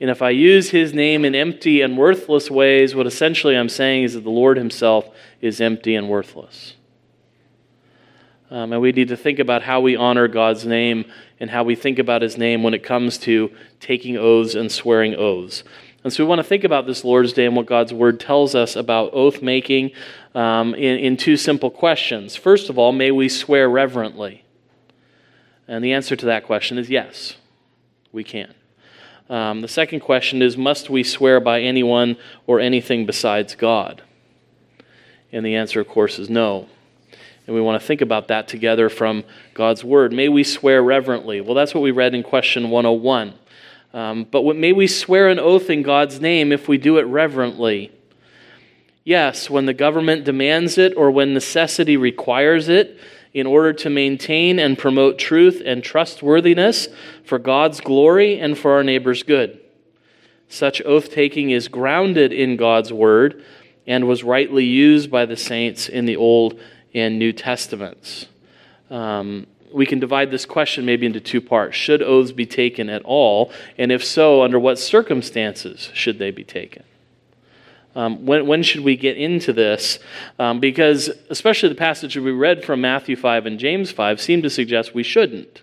And 0.00 0.10
if 0.10 0.22
I 0.22 0.30
use 0.30 0.70
his 0.70 0.94
name 0.94 1.24
in 1.24 1.34
empty 1.34 1.80
and 1.80 1.98
worthless 1.98 2.50
ways, 2.50 2.94
what 2.94 3.06
essentially 3.06 3.56
I'm 3.56 3.68
saying 3.68 4.04
is 4.04 4.14
that 4.14 4.24
the 4.24 4.30
Lord 4.30 4.56
himself 4.56 5.08
is 5.40 5.60
empty 5.60 5.94
and 5.94 6.08
worthless. 6.08 6.74
Um, 8.50 8.72
and 8.72 8.80
we 8.80 8.92
need 8.92 9.08
to 9.08 9.16
think 9.16 9.38
about 9.38 9.62
how 9.62 9.80
we 9.80 9.96
honor 9.96 10.28
God's 10.28 10.64
name 10.64 11.06
and 11.40 11.50
how 11.50 11.64
we 11.64 11.74
think 11.74 11.98
about 11.98 12.22
his 12.22 12.38
name 12.38 12.62
when 12.62 12.74
it 12.74 12.84
comes 12.84 13.18
to 13.18 13.50
taking 13.80 14.16
oaths 14.16 14.54
and 14.54 14.70
swearing 14.70 15.14
oaths. 15.14 15.64
And 16.04 16.12
so 16.12 16.22
we 16.22 16.28
want 16.28 16.38
to 16.38 16.44
think 16.44 16.64
about 16.64 16.86
this 16.86 17.02
Lord's 17.02 17.32
Day 17.32 17.46
and 17.46 17.56
what 17.56 17.66
God's 17.66 17.92
word 17.92 18.20
tells 18.20 18.54
us 18.54 18.76
about 18.76 19.10
oath 19.14 19.42
making 19.42 19.90
um, 20.34 20.74
in, 20.74 20.98
in 20.98 21.16
two 21.16 21.36
simple 21.36 21.70
questions. 21.70 22.36
First 22.36 22.68
of 22.68 22.78
all, 22.78 22.92
may 22.92 23.10
we 23.10 23.28
swear 23.28 23.68
reverently? 23.68 24.43
And 25.66 25.84
the 25.84 25.92
answer 25.92 26.16
to 26.16 26.26
that 26.26 26.44
question 26.44 26.78
is 26.78 26.90
yes, 26.90 27.36
we 28.12 28.24
can. 28.24 28.54
Um, 29.30 29.62
the 29.62 29.68
second 29.68 30.00
question 30.00 30.42
is 30.42 30.56
must 30.56 30.90
we 30.90 31.02
swear 31.02 31.40
by 31.40 31.60
anyone 31.62 32.16
or 32.46 32.60
anything 32.60 33.06
besides 33.06 33.54
God? 33.54 34.02
And 35.32 35.44
the 35.44 35.56
answer, 35.56 35.80
of 35.80 35.88
course, 35.88 36.18
is 36.18 36.30
no. 36.30 36.68
And 37.46 37.54
we 37.54 37.60
want 37.60 37.80
to 37.80 37.86
think 37.86 38.00
about 38.00 38.28
that 38.28 38.48
together 38.48 38.88
from 38.88 39.24
God's 39.52 39.84
Word. 39.84 40.12
May 40.12 40.28
we 40.28 40.44
swear 40.44 40.82
reverently? 40.82 41.40
Well, 41.40 41.54
that's 41.54 41.74
what 41.74 41.82
we 41.82 41.90
read 41.90 42.14
in 42.14 42.22
question 42.22 42.70
101. 42.70 43.34
Um, 43.92 44.26
but 44.30 44.42
what, 44.42 44.56
may 44.56 44.72
we 44.72 44.86
swear 44.86 45.28
an 45.28 45.38
oath 45.38 45.70
in 45.70 45.82
God's 45.82 46.20
name 46.20 46.52
if 46.52 46.68
we 46.68 46.78
do 46.78 46.98
it 46.98 47.02
reverently? 47.02 47.92
Yes, 49.04 49.50
when 49.50 49.66
the 49.66 49.74
government 49.74 50.24
demands 50.24 50.78
it 50.78 50.94
or 50.96 51.10
when 51.10 51.34
necessity 51.34 51.96
requires 51.96 52.68
it, 52.68 52.98
in 53.34 53.46
order 53.46 53.72
to 53.72 53.90
maintain 53.90 54.60
and 54.60 54.78
promote 54.78 55.18
truth 55.18 55.60
and 55.66 55.82
trustworthiness 55.82 56.88
for 57.24 57.38
God's 57.38 57.80
glory 57.80 58.38
and 58.38 58.56
for 58.56 58.72
our 58.72 58.84
neighbor's 58.84 59.24
good. 59.24 59.60
Such 60.48 60.80
oath 60.82 61.10
taking 61.10 61.50
is 61.50 61.66
grounded 61.66 62.32
in 62.32 62.56
God's 62.56 62.92
word 62.92 63.44
and 63.86 64.06
was 64.06 64.22
rightly 64.22 64.64
used 64.64 65.10
by 65.10 65.26
the 65.26 65.36
saints 65.36 65.88
in 65.88 66.06
the 66.06 66.16
Old 66.16 66.58
and 66.94 67.18
New 67.18 67.32
Testaments. 67.32 68.26
Um, 68.88 69.48
we 69.72 69.84
can 69.84 69.98
divide 69.98 70.30
this 70.30 70.46
question 70.46 70.86
maybe 70.86 71.04
into 71.04 71.20
two 71.20 71.40
parts. 71.40 71.74
Should 71.74 72.02
oaths 72.02 72.30
be 72.30 72.46
taken 72.46 72.88
at 72.88 73.02
all? 73.02 73.50
And 73.76 73.90
if 73.90 74.04
so, 74.04 74.42
under 74.42 74.60
what 74.60 74.78
circumstances 74.78 75.90
should 75.92 76.20
they 76.20 76.30
be 76.30 76.44
taken? 76.44 76.84
Um, 77.96 78.26
when, 78.26 78.46
when 78.46 78.62
should 78.62 78.80
we 78.80 78.96
get 78.96 79.16
into 79.16 79.52
this? 79.52 79.98
Um, 80.38 80.58
because, 80.58 81.10
especially 81.30 81.68
the 81.68 81.74
passage 81.76 82.16
we 82.16 82.32
read 82.32 82.64
from 82.64 82.80
Matthew 82.80 83.16
5 83.16 83.46
and 83.46 83.58
James 83.58 83.92
5 83.92 84.20
seem 84.20 84.42
to 84.42 84.50
suggest 84.50 84.94
we 84.94 85.02
shouldn't. 85.02 85.62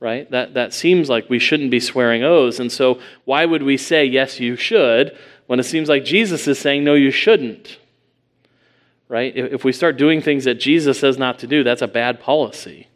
Right? 0.00 0.30
That, 0.30 0.54
that 0.54 0.74
seems 0.74 1.08
like 1.08 1.30
we 1.30 1.38
shouldn't 1.38 1.70
be 1.70 1.80
swearing 1.80 2.22
oaths. 2.22 2.58
And 2.58 2.70
so, 2.70 3.00
why 3.24 3.46
would 3.46 3.62
we 3.62 3.76
say, 3.76 4.04
yes, 4.04 4.40
you 4.40 4.56
should, 4.56 5.16
when 5.46 5.60
it 5.60 5.64
seems 5.64 5.88
like 5.88 6.04
Jesus 6.04 6.46
is 6.48 6.58
saying, 6.58 6.84
no, 6.84 6.94
you 6.94 7.10
shouldn't? 7.10 7.78
Right? 9.08 9.34
If, 9.36 9.52
if 9.52 9.64
we 9.64 9.72
start 9.72 9.96
doing 9.96 10.20
things 10.20 10.44
that 10.44 10.56
Jesus 10.56 10.98
says 10.98 11.16
not 11.16 11.38
to 11.38 11.46
do, 11.46 11.62
that's 11.62 11.82
a 11.82 11.88
bad 11.88 12.20
policy. 12.20 12.88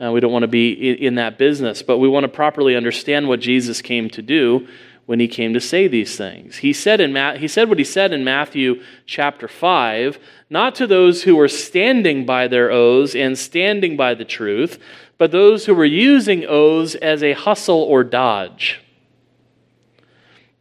Uh, 0.00 0.12
we 0.12 0.20
don't 0.20 0.32
want 0.32 0.44
to 0.44 0.48
be 0.48 0.72
in, 0.72 0.96
in 0.96 1.14
that 1.16 1.36
business, 1.36 1.82
but 1.82 1.98
we 1.98 2.08
want 2.08 2.24
to 2.24 2.28
properly 2.28 2.74
understand 2.74 3.28
what 3.28 3.40
Jesus 3.40 3.82
came 3.82 4.08
to 4.10 4.22
do 4.22 4.66
when 5.10 5.18
he 5.18 5.26
came 5.26 5.52
to 5.52 5.60
say 5.60 5.88
these 5.88 6.16
things. 6.16 6.58
He 6.58 6.72
said, 6.72 7.00
in 7.00 7.12
Ma- 7.12 7.34
he 7.34 7.48
said 7.48 7.68
what 7.68 7.80
he 7.80 7.84
said 7.84 8.12
in 8.12 8.22
Matthew 8.22 8.80
chapter 9.06 9.48
5, 9.48 10.20
not 10.48 10.76
to 10.76 10.86
those 10.86 11.24
who 11.24 11.34
were 11.34 11.48
standing 11.48 12.24
by 12.24 12.46
their 12.46 12.70
oaths 12.70 13.16
and 13.16 13.36
standing 13.36 13.96
by 13.96 14.14
the 14.14 14.24
truth, 14.24 14.78
but 15.18 15.32
those 15.32 15.66
who 15.66 15.74
were 15.74 15.84
using 15.84 16.46
oaths 16.46 16.94
as 16.94 17.24
a 17.24 17.32
hustle 17.32 17.82
or 17.82 18.04
dodge. 18.04 18.82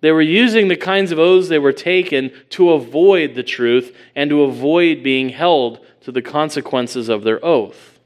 They 0.01 0.11
were 0.11 0.19
using 0.19 0.67
the 0.67 0.75
kinds 0.75 1.11
of 1.11 1.19
oaths 1.19 1.47
they 1.47 1.59
were 1.59 1.71
taken 1.71 2.31
to 2.49 2.71
avoid 2.71 3.35
the 3.35 3.43
truth 3.43 3.95
and 4.15 4.31
to 4.31 4.41
avoid 4.41 5.03
being 5.03 5.29
held 5.29 5.85
to 6.01 6.11
the 6.11 6.23
consequences 6.23 7.07
of 7.07 7.21
their 7.21 7.45
oath. 7.45 7.99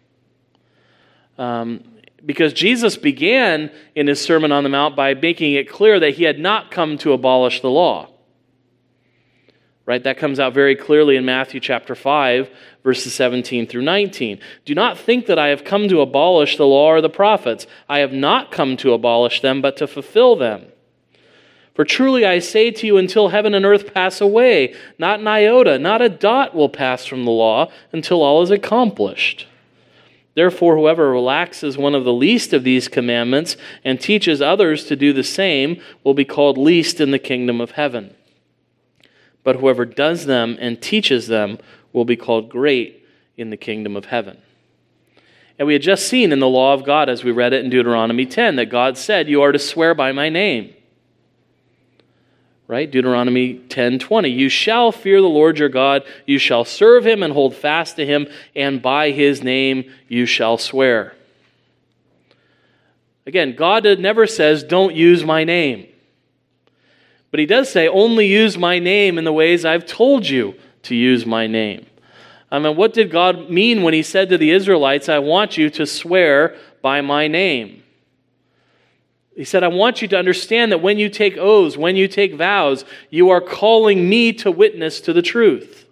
Um, 1.37 1.85
because 2.25 2.53
Jesus 2.53 2.95
began 2.97 3.71
in 3.95 4.07
his 4.07 4.21
Sermon 4.21 4.51
on 4.51 4.63
the 4.63 4.69
Mount 4.69 4.95
by 4.95 5.13
making 5.13 5.53
it 5.53 5.69
clear 5.69 5.99
that 5.99 6.15
he 6.15 6.23
had 6.23 6.39
not 6.39 6.71
come 6.71 6.97
to 6.99 7.13
abolish 7.13 7.61
the 7.61 7.69
law. 7.69 8.09
Right? 9.85 10.03
That 10.03 10.17
comes 10.17 10.39
out 10.39 10.53
very 10.53 10.77
clearly 10.77 11.17
in 11.17 11.25
Matthew 11.25 11.59
chapter 11.59 11.93
5, 11.93 12.49
verses 12.83 13.13
17 13.13 13.67
through 13.67 13.81
19. 13.81 14.39
Do 14.63 14.73
not 14.73 14.97
think 14.97 15.25
that 15.25 15.37
I 15.37 15.47
have 15.47 15.65
come 15.65 15.89
to 15.89 15.99
abolish 15.99 16.55
the 16.55 16.65
law 16.65 16.87
or 16.87 17.01
the 17.01 17.09
prophets. 17.09 17.67
I 17.89 17.99
have 17.99 18.13
not 18.13 18.49
come 18.49 18.77
to 18.77 18.93
abolish 18.93 19.41
them, 19.41 19.61
but 19.61 19.75
to 19.77 19.87
fulfill 19.87 20.37
them. 20.37 20.67
For 21.75 21.83
truly 21.83 22.25
I 22.25 22.39
say 22.39 22.71
to 22.71 22.87
you, 22.87 22.97
until 22.97 23.29
heaven 23.29 23.53
and 23.53 23.65
earth 23.65 23.93
pass 23.93 24.21
away, 24.21 24.73
not 24.97 25.19
an 25.19 25.27
iota, 25.27 25.77
not 25.77 26.01
a 26.01 26.07
dot 26.07 26.55
will 26.55 26.69
pass 26.69 27.05
from 27.05 27.25
the 27.25 27.31
law 27.31 27.69
until 27.91 28.21
all 28.21 28.41
is 28.41 28.51
accomplished. 28.51 29.47
Therefore, 30.35 30.75
whoever 30.75 31.11
relaxes 31.11 31.77
one 31.77 31.93
of 31.93 32.05
the 32.05 32.13
least 32.13 32.53
of 32.53 32.63
these 32.63 32.87
commandments 32.87 33.55
and 33.83 34.01
teaches 34.01 34.41
others 34.41 34.85
to 34.85 34.95
do 34.95 35.13
the 35.13 35.23
same 35.23 35.79
will 36.03 36.15
be 36.15 36.25
called 36.25 36.57
least 36.57 36.99
in 36.99 37.11
the 37.11 37.19
kingdom 37.19 37.61
of 37.61 37.71
heaven. 37.71 38.15
But 39.43 39.57
whoever 39.57 39.85
does 39.85 40.25
them 40.25 40.57
and 40.59 40.81
teaches 40.81 41.27
them 41.27 41.59
will 41.91 42.05
be 42.05 42.15
called 42.15 42.49
great 42.49 43.05
in 43.37 43.51
the 43.51 43.57
kingdom 43.57 43.95
of 43.95 44.05
heaven. 44.05 44.37
And 45.59 45.67
we 45.67 45.73
had 45.73 45.83
just 45.83 46.07
seen 46.07 46.31
in 46.31 46.39
the 46.39 46.49
law 46.49 46.73
of 46.73 46.83
God, 46.83 47.09
as 47.09 47.23
we 47.23 47.31
read 47.31 47.53
it 47.53 47.63
in 47.63 47.69
Deuteronomy 47.69 48.25
10, 48.25 48.55
that 48.55 48.65
God 48.67 48.97
said, 48.97 49.29
You 49.29 49.43
are 49.43 49.51
to 49.51 49.59
swear 49.59 49.93
by 49.93 50.11
my 50.11 50.29
name 50.29 50.73
right? 52.73 52.89
Deuteronomy 52.89 53.53
10 53.69 53.99
20 53.99 54.29
you 54.29 54.49
shall 54.49 54.91
fear 54.91 55.21
the 55.21 55.27
lord 55.27 55.59
your 55.59 55.69
god. 55.69 56.03
You 56.25 56.39
shall 56.39 56.65
serve 56.65 57.05
him 57.05 57.21
and 57.21 57.31
hold 57.31 57.53
fast 57.55 57.97
to 57.97 58.05
him 58.05 58.27
and 58.55 58.81
by 58.81 59.11
his 59.11 59.43
name 59.43 59.91
you 60.07 60.25
shall 60.25 60.57
swear. 60.57 61.13
Again 63.27 63.55
god 63.55 63.83
never 63.99 64.25
says 64.25 64.63
don't 64.63 64.95
use 64.95 65.23
my 65.23 65.43
name. 65.43 65.85
But 67.29 67.39
he 67.39 67.45
does 67.45 67.69
say 67.69 67.87
only 67.87 68.25
use 68.25 68.57
my 68.57 68.79
name 68.79 69.19
in 69.19 69.23
the 69.23 69.31
ways 69.31 69.65
i've 69.65 69.85
told 69.85 70.27
you 70.27 70.55
to 70.81 70.95
use 70.95 71.27
my 71.27 71.45
name. 71.45 71.85
I 72.51 72.57
mean 72.57 72.75
what 72.75 72.95
did 72.95 73.11
god 73.11 73.51
mean 73.51 73.83
when 73.83 73.93
he 73.93 74.01
said 74.01 74.29
to 74.29 74.37
the 74.39 74.49
israelites 74.49 75.09
i 75.09 75.19
want 75.19 75.59
you 75.59 75.69
to 75.69 75.85
swear 75.85 76.57
by 76.81 77.01
my 77.01 77.27
name 77.27 77.82
he 79.35 79.43
said, 79.43 79.63
I 79.63 79.67
want 79.67 80.01
you 80.01 80.07
to 80.09 80.17
understand 80.17 80.71
that 80.71 80.81
when 80.81 80.99
you 80.99 81.09
take 81.09 81.37
oaths, 81.37 81.75
when 81.75 81.95
you 81.95 82.07
take 82.07 82.35
vows, 82.35 82.85
you 83.09 83.29
are 83.31 83.41
calling 83.41 84.07
me 84.07 84.31
to 84.33 84.51
witness 84.51 85.01
to 85.01 85.13
the 85.13 85.23
truth. 85.23 85.85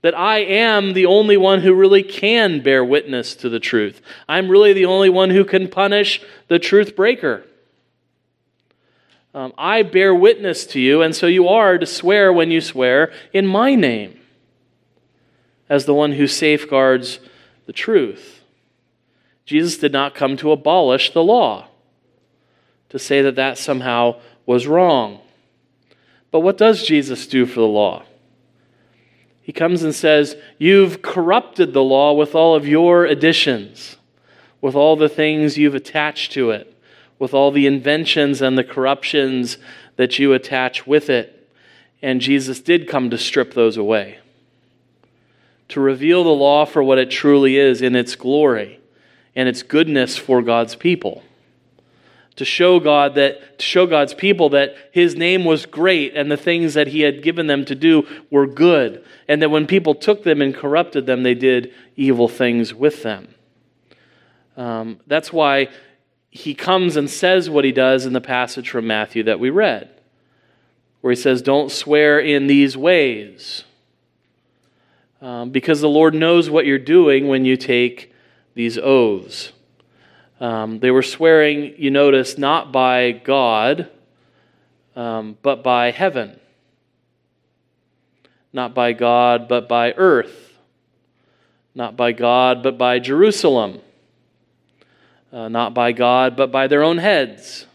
That 0.00 0.16
I 0.16 0.38
am 0.38 0.94
the 0.94 1.06
only 1.06 1.36
one 1.36 1.60
who 1.60 1.74
really 1.74 2.02
can 2.02 2.62
bear 2.62 2.84
witness 2.84 3.34
to 3.36 3.48
the 3.48 3.60
truth. 3.60 4.00
I'm 4.28 4.48
really 4.48 4.72
the 4.72 4.86
only 4.86 5.10
one 5.10 5.30
who 5.30 5.44
can 5.44 5.68
punish 5.68 6.22
the 6.48 6.58
truth 6.58 6.96
breaker. 6.96 7.44
Um, 9.34 9.52
I 9.58 9.82
bear 9.82 10.14
witness 10.14 10.64
to 10.68 10.80
you, 10.80 11.02
and 11.02 11.14
so 11.14 11.26
you 11.26 11.46
are 11.46 11.76
to 11.76 11.84
swear 11.84 12.32
when 12.32 12.50
you 12.50 12.62
swear 12.62 13.12
in 13.34 13.46
my 13.46 13.74
name 13.74 14.18
as 15.68 15.84
the 15.84 15.92
one 15.92 16.12
who 16.12 16.26
safeguards 16.26 17.18
the 17.66 17.72
truth. 17.74 18.35
Jesus 19.46 19.78
did 19.78 19.92
not 19.92 20.16
come 20.16 20.36
to 20.38 20.50
abolish 20.50 21.12
the 21.12 21.22
law, 21.22 21.68
to 22.88 22.98
say 22.98 23.22
that 23.22 23.36
that 23.36 23.56
somehow 23.56 24.20
was 24.44 24.66
wrong. 24.66 25.20
But 26.32 26.40
what 26.40 26.58
does 26.58 26.84
Jesus 26.84 27.28
do 27.28 27.46
for 27.46 27.60
the 27.60 27.66
law? 27.66 28.02
He 29.40 29.52
comes 29.52 29.84
and 29.84 29.94
says, 29.94 30.36
You've 30.58 31.00
corrupted 31.00 31.72
the 31.72 31.82
law 31.82 32.12
with 32.12 32.34
all 32.34 32.56
of 32.56 32.66
your 32.66 33.04
additions, 33.04 33.96
with 34.60 34.74
all 34.74 34.96
the 34.96 35.08
things 35.08 35.56
you've 35.56 35.76
attached 35.76 36.32
to 36.32 36.50
it, 36.50 36.76
with 37.20 37.32
all 37.32 37.52
the 37.52 37.68
inventions 37.68 38.42
and 38.42 38.58
the 38.58 38.64
corruptions 38.64 39.58
that 39.94 40.18
you 40.18 40.32
attach 40.32 40.88
with 40.88 41.08
it. 41.08 41.48
And 42.02 42.20
Jesus 42.20 42.60
did 42.60 42.88
come 42.88 43.10
to 43.10 43.18
strip 43.18 43.54
those 43.54 43.76
away, 43.76 44.18
to 45.68 45.80
reveal 45.80 46.24
the 46.24 46.30
law 46.30 46.64
for 46.64 46.82
what 46.82 46.98
it 46.98 47.12
truly 47.12 47.56
is 47.56 47.80
in 47.80 47.94
its 47.94 48.16
glory 48.16 48.80
and 49.36 49.48
its 49.48 49.62
goodness 49.62 50.16
for 50.16 50.42
God's 50.42 50.74
people. 50.74 51.22
To 52.36 52.44
show 52.44 52.80
God 52.80 53.14
that 53.14 53.58
to 53.58 53.64
show 53.64 53.86
God's 53.86 54.12
people 54.12 54.50
that 54.50 54.74
his 54.92 55.14
name 55.14 55.44
was 55.44 55.64
great 55.64 56.14
and 56.14 56.30
the 56.30 56.36
things 56.36 56.74
that 56.74 56.88
he 56.88 57.02
had 57.02 57.22
given 57.22 57.46
them 57.46 57.64
to 57.66 57.74
do 57.74 58.06
were 58.30 58.46
good, 58.46 59.04
and 59.28 59.40
that 59.40 59.50
when 59.50 59.66
people 59.66 59.94
took 59.94 60.24
them 60.24 60.42
and 60.42 60.54
corrupted 60.54 61.06
them, 61.06 61.22
they 61.22 61.34
did 61.34 61.72
evil 61.94 62.28
things 62.28 62.74
with 62.74 63.02
them. 63.02 63.28
Um, 64.56 65.00
that's 65.06 65.32
why 65.32 65.68
he 66.30 66.54
comes 66.54 66.96
and 66.96 67.08
says 67.08 67.48
what 67.48 67.64
he 67.64 67.72
does 67.72 68.04
in 68.04 68.12
the 68.12 68.20
passage 68.20 68.68
from 68.68 68.86
Matthew 68.86 69.22
that 69.22 69.40
we 69.40 69.48
read, 69.50 69.88
where 71.00 71.10
he 71.10 71.16
says, 71.16 71.40
Don't 71.40 71.70
swear 71.70 72.18
in 72.18 72.46
these 72.46 72.76
ways. 72.76 73.64
Um, 75.22 75.50
because 75.50 75.80
the 75.80 75.88
Lord 75.88 76.14
knows 76.14 76.50
what 76.50 76.66
you're 76.66 76.78
doing 76.78 77.28
when 77.28 77.46
you 77.46 77.56
take 77.56 78.12
these 78.56 78.78
oaths. 78.78 79.52
Um, 80.40 80.80
they 80.80 80.90
were 80.90 81.02
swearing, 81.02 81.74
you 81.78 81.90
notice, 81.92 82.36
not 82.36 82.72
by 82.72 83.12
God, 83.12 83.88
um, 84.96 85.36
but 85.42 85.62
by 85.62 85.92
heaven. 85.92 86.40
Not 88.52 88.74
by 88.74 88.92
God, 88.94 89.46
but 89.46 89.68
by 89.68 89.92
earth. 89.92 90.42
not 91.76 91.94
by 91.94 92.10
God, 92.10 92.62
but 92.62 92.78
by 92.78 92.98
Jerusalem, 92.98 93.80
uh, 95.30 95.48
not 95.48 95.74
by 95.74 95.92
God, 95.92 96.34
but 96.34 96.50
by 96.50 96.66
their 96.66 96.82
own 96.82 96.96
heads. 96.96 97.66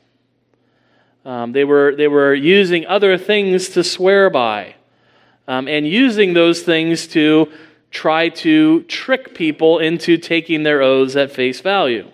Um, 1.24 1.52
they, 1.52 1.64
were, 1.64 1.96
they 1.96 2.08
were 2.08 2.34
using 2.34 2.88
other 2.88 3.16
things 3.20 3.70
to 3.70 3.84
swear 3.84 4.32
by, 4.32 4.74
um, 5.48 5.68
and 5.68 5.88
using 5.88 6.34
those 6.34 6.64
things 6.64 7.06
to 7.10 7.52
try 7.92 8.30
to 8.30 8.84
trick 8.84 9.36
people 9.36 9.80
into 9.80 10.18
taking 10.18 10.64
their 10.64 10.82
oaths 10.82 11.16
at 11.16 11.32
face 11.32 11.60
value. 11.60 12.10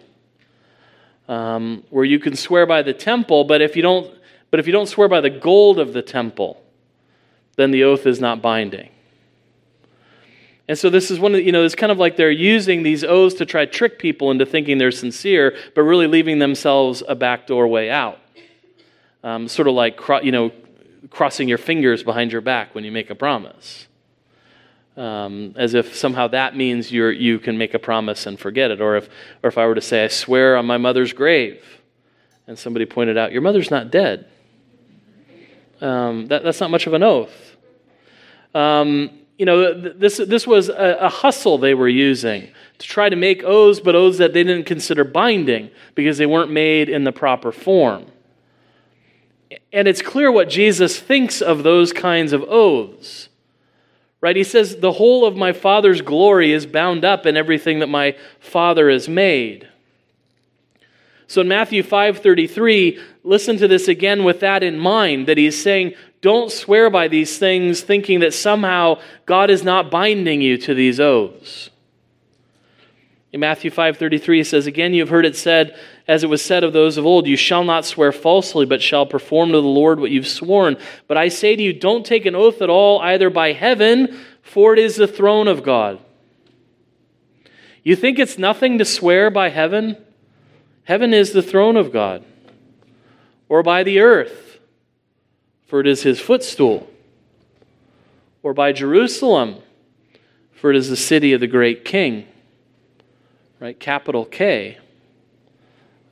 Um, 1.28 1.84
where 1.90 2.06
you 2.06 2.20
can 2.20 2.36
swear 2.36 2.66
by 2.66 2.82
the 2.82 2.94
temple, 2.94 3.44
but 3.44 3.62
if 3.62 3.76
you 3.76 3.82
don't, 3.82 4.14
but 4.50 4.60
if 4.60 4.66
you 4.66 4.74
don't 4.74 4.88
swear 4.88 5.08
by 5.08 5.22
the 5.22 5.30
gold 5.30 5.78
of 5.78 5.94
the 5.94 6.02
temple, 6.02 6.62
then 7.58 7.72
the 7.72 7.84
oath 7.84 8.06
is 8.06 8.20
not 8.20 8.42
binding. 8.42 8.90
And 10.70 10.78
so 10.78 10.90
this 10.90 11.12
is 11.12 11.20
one 11.20 11.34
of 11.34 11.38
the, 11.38 11.44
you 11.44 11.52
know, 11.52 11.64
it's 11.64 11.76
kind 11.76 11.92
of 11.92 11.98
like 11.98 12.18
they're 12.18 12.30
using 12.32 12.84
these 12.84 13.04
oaths 13.04 13.36
to 13.36 13.46
try 13.46 13.66
to 13.66 13.72
trick 13.72 14.00
people 14.00 14.32
into 14.32 14.46
thinking 14.46 14.78
they're 14.78 14.92
sincere, 14.92 15.56
but 15.76 15.84
really 15.84 16.08
leaving 16.08 16.40
themselves 16.40 17.04
a 17.08 17.16
backdoor 17.16 17.68
way 17.68 17.90
out. 17.90 18.20
Um, 19.24 19.48
sort 19.48 19.68
of 19.68 19.76
like, 19.76 20.00
you 20.24 20.32
know, 20.32 20.52
crossing 21.10 21.48
your 21.48 21.58
fingers 21.58 22.04
behind 22.04 22.32
your 22.32 22.42
back 22.42 22.76
when 22.76 22.84
you 22.84 22.92
make 22.92 23.10
a 23.10 23.16
promise. 23.16 23.88
Um, 24.98 25.54
as 25.56 25.76
if 25.76 25.96
somehow 25.96 26.28
that 26.30 26.58
means 26.58 26.92
you 26.92 27.06
you 27.10 27.38
can 27.38 27.56
make 27.56 27.76
a 27.76 27.80
promise 27.80 28.26
and 28.26 28.40
forget 28.40 28.72
it. 28.72 28.82
Or 28.82 28.98
if, 28.98 29.08
or 29.44 29.48
if 29.48 29.58
I 29.58 29.68
were 29.68 29.76
to 29.76 29.82
say, 29.82 30.04
I 30.04 30.08
swear 30.08 30.58
on 30.58 30.66
my 30.66 30.78
mother's 30.78 31.14
grave, 31.14 31.64
and 32.48 32.58
somebody 32.58 32.86
pointed 32.86 33.18
out, 33.18 33.32
Your 33.32 33.42
mother's 33.42 33.70
not 33.70 33.92
dead. 33.92 34.26
Um, 35.82 36.26
that, 36.28 36.44
that's 36.44 36.60
not 36.60 36.72
much 36.72 36.88
of 36.88 36.94
an 36.94 37.04
oath. 37.04 37.56
Um, 38.56 39.12
you 39.38 39.46
know, 39.46 39.80
this, 39.80 40.18
this 40.18 40.48
was 40.48 40.70
a, 40.70 40.98
a, 41.02 41.10
hustle 41.10 41.60
they 41.60 41.76
were 41.76 41.88
using 41.88 42.50
to 42.80 42.88
try 42.88 43.08
to 43.08 43.16
make 43.16 43.44
oaths, 43.44 43.80
but 43.80 43.94
oaths 43.94 44.18
that 44.18 44.34
they 44.34 44.44
didn't 44.44 44.66
consider 44.66 45.04
binding 45.04 45.70
because 45.94 46.18
they 46.18 46.26
weren't 46.26 46.52
made 46.52 46.90
in 46.90 47.04
the 47.04 47.12
proper 47.12 47.52
form. 47.52 48.08
And 49.72 49.88
it's 49.88 50.02
clear 50.02 50.32
what 50.32 50.50
Jesus 50.50 51.00
thinks 51.00 51.42
of 51.42 51.62
those 51.62 51.94
kinds 51.94 52.34
of 52.34 52.44
oaths. 52.44 53.27
Right? 54.20 54.36
He 54.36 54.44
says, 54.44 54.78
The 54.78 54.94
whole 54.94 55.26
of 55.26 55.36
my 55.36 55.54
Father's 55.54 56.02
glory 56.02 56.52
is 56.52 56.66
bound 56.66 57.06
up 57.06 57.26
in 57.26 57.38
everything 57.38 57.80
that 57.80 57.88
my 57.88 58.16
Father 58.40 58.90
has 58.90 59.08
made. 59.08 59.68
So 61.28 61.42
in 61.42 61.48
Matthew 61.50 61.84
5:33, 61.84 63.00
listen 63.24 63.58
to 63.58 63.68
this 63.68 63.88
again 63.90 64.24
with 64.24 64.40
that 64.40 64.64
in 64.64 64.80
mind 64.80 65.28
that 65.28 65.38
he's 65.38 65.62
saying 65.62 65.94
don't 66.22 66.52
swear 66.52 66.90
by 66.90 67.08
these 67.08 67.38
things 67.38 67.82
thinking 67.82 68.22
that 68.22 68.34
somehow 68.34 69.00
God 69.26 69.50
is 69.50 69.64
not 69.64 69.92
binding 69.92 70.42
you 70.42 70.58
to 70.60 70.74
these 70.74 71.00
oaths. 71.00 71.70
In 73.34 73.42
Matthew 73.42 73.70
5:33 73.70 74.38
he 74.38 74.44
says 74.44 74.68
again 74.68 74.94
you 74.94 75.02
have 75.02 75.10
heard 75.10 75.26
it 75.26 75.36
said 75.36 75.78
as 76.08 76.24
it 76.24 76.30
was 76.30 76.42
said 76.42 76.64
of 76.64 76.74
those 76.74 76.98
of 76.98 77.06
old 77.06 77.28
you 77.28 77.36
shall 77.36 77.64
not 77.64 77.86
swear 77.86 78.12
falsely 78.12 78.66
but 78.66 78.82
shall 78.82 79.06
perform 79.06 79.50
to 79.50 79.62
the 79.62 79.68
Lord 79.68 80.00
what 80.00 80.12
you've 80.12 80.28
sworn 80.28 80.78
but 81.08 81.18
I 81.18 81.30
say 81.30 81.56
to 81.56 81.62
you 81.64 81.74
don't 81.74 82.06
take 82.06 82.26
an 82.26 82.36
oath 82.36 82.62
at 82.62 82.70
all 82.70 83.00
either 83.02 83.30
by 83.30 83.54
heaven 83.54 84.18
for 84.48 84.72
it 84.72 84.80
is 84.80 84.96
the 84.96 85.08
throne 85.08 85.50
of 85.50 85.62
God. 85.62 86.00
You 87.84 87.96
think 87.96 88.18
it's 88.18 88.38
nothing 88.38 88.78
to 88.78 88.86
swear 88.86 89.30
by 89.30 89.50
heaven? 89.50 89.98
Heaven 90.86 91.14
is 91.14 91.34
the 91.34 91.42
throne 91.42 91.76
of 91.76 91.92
God, 91.92 92.24
or 93.50 93.62
by 93.62 93.84
the 93.84 94.00
earth, 94.00 94.60
for 95.66 95.82
it 95.82 95.88
is 95.88 96.04
his 96.04 96.22
footstool, 96.22 96.90
or 98.42 98.54
by 98.54 98.72
Jerusalem, 98.72 99.58
for 100.54 100.72
it 100.72 100.78
is 100.78 100.90
the 100.90 100.96
city 100.96 101.34
of 101.34 101.42
the 101.42 101.48
great 101.48 101.84
king. 101.84 102.26
Right? 103.60 103.78
Capital 103.78 104.24
K. 104.24 104.78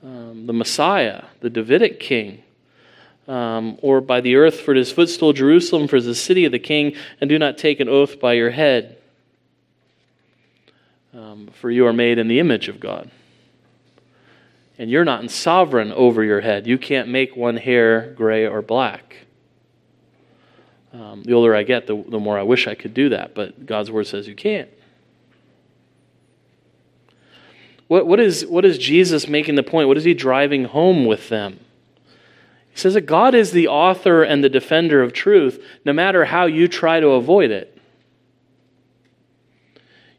Um, 0.05 0.45
the 0.45 0.53
Messiah, 0.53 1.25
the 1.41 1.49
Davidic 1.49 1.99
king. 1.99 2.43
Um, 3.27 3.79
or 3.81 4.01
by 4.01 4.21
the 4.21 4.35
earth, 4.35 4.59
for 4.59 4.71
it 4.71 4.77
is 4.77 4.91
footstool, 4.91 5.33
Jerusalem, 5.33 5.87
for 5.87 5.99
the 5.99 6.13
city 6.13 6.45
of 6.45 6.51
the 6.51 6.59
king, 6.59 6.95
and 7.19 7.27
do 7.27 7.39
not 7.39 7.57
take 7.57 7.79
an 7.79 7.89
oath 7.89 8.19
by 8.19 8.33
your 8.33 8.51
head, 8.51 8.97
um, 11.11 11.49
for 11.59 11.71
you 11.71 11.87
are 11.87 11.93
made 11.93 12.19
in 12.19 12.27
the 12.27 12.39
image 12.39 12.67
of 12.67 12.79
God 12.79 13.09
and 14.77 14.89
you're 14.89 15.05
not 15.05 15.21
in 15.21 15.29
sovereign 15.29 15.91
over 15.93 16.23
your 16.23 16.41
head. 16.41 16.67
You 16.67 16.77
can't 16.77 17.07
make 17.07 17.35
one 17.35 17.57
hair 17.57 18.13
gray 18.13 18.45
or 18.45 18.61
black. 18.61 19.17
Um, 20.93 21.23
the 21.23 21.33
older 21.33 21.55
I 21.55 21.63
get, 21.63 21.87
the, 21.87 22.03
the 22.07 22.19
more 22.19 22.37
I 22.37 22.43
wish 22.43 22.67
I 22.67 22.75
could 22.75 22.93
do 22.93 23.09
that, 23.09 23.35
but 23.35 23.65
God's 23.65 23.91
word 23.91 24.07
says 24.07 24.27
you 24.27 24.35
can't. 24.35 24.69
What, 27.87 28.07
what, 28.07 28.19
is, 28.19 28.45
what 28.45 28.65
is 28.65 28.77
Jesus 28.77 29.27
making 29.27 29.55
the 29.55 29.63
point? 29.63 29.87
What 29.87 29.97
is 29.97 30.03
he 30.03 30.13
driving 30.13 30.65
home 30.65 31.05
with 31.05 31.29
them? 31.29 31.59
He 32.71 32.79
says 32.79 32.95
that 32.95 33.01
God 33.01 33.35
is 33.35 33.51
the 33.51 33.67
author 33.67 34.23
and 34.23 34.43
the 34.43 34.49
defender 34.49 35.01
of 35.01 35.13
truth, 35.13 35.63
no 35.85 35.93
matter 35.93 36.25
how 36.25 36.45
you 36.45 36.67
try 36.67 36.99
to 36.99 37.09
avoid 37.09 37.51
it. 37.51 37.71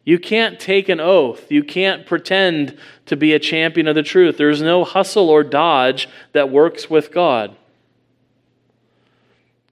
You 0.05 0.21
can't 0.21 0.61
take 0.61 0.89
an 0.89 1.01
oath. 1.01 1.51
You 1.51 1.65
can't 1.65 2.07
pretend 2.07 2.79
to 3.07 3.17
be 3.17 3.33
a 3.33 3.41
champion 3.41 3.89
of 3.89 3.97
the 3.97 4.05
truth. 4.05 4.39
There's 4.39 4.63
no 4.63 4.85
hustle 4.85 5.29
or 5.29 5.43
dodge 5.43 6.09
that 6.33 6.49
works 6.49 6.89
with 6.89 7.13
God. 7.13 7.57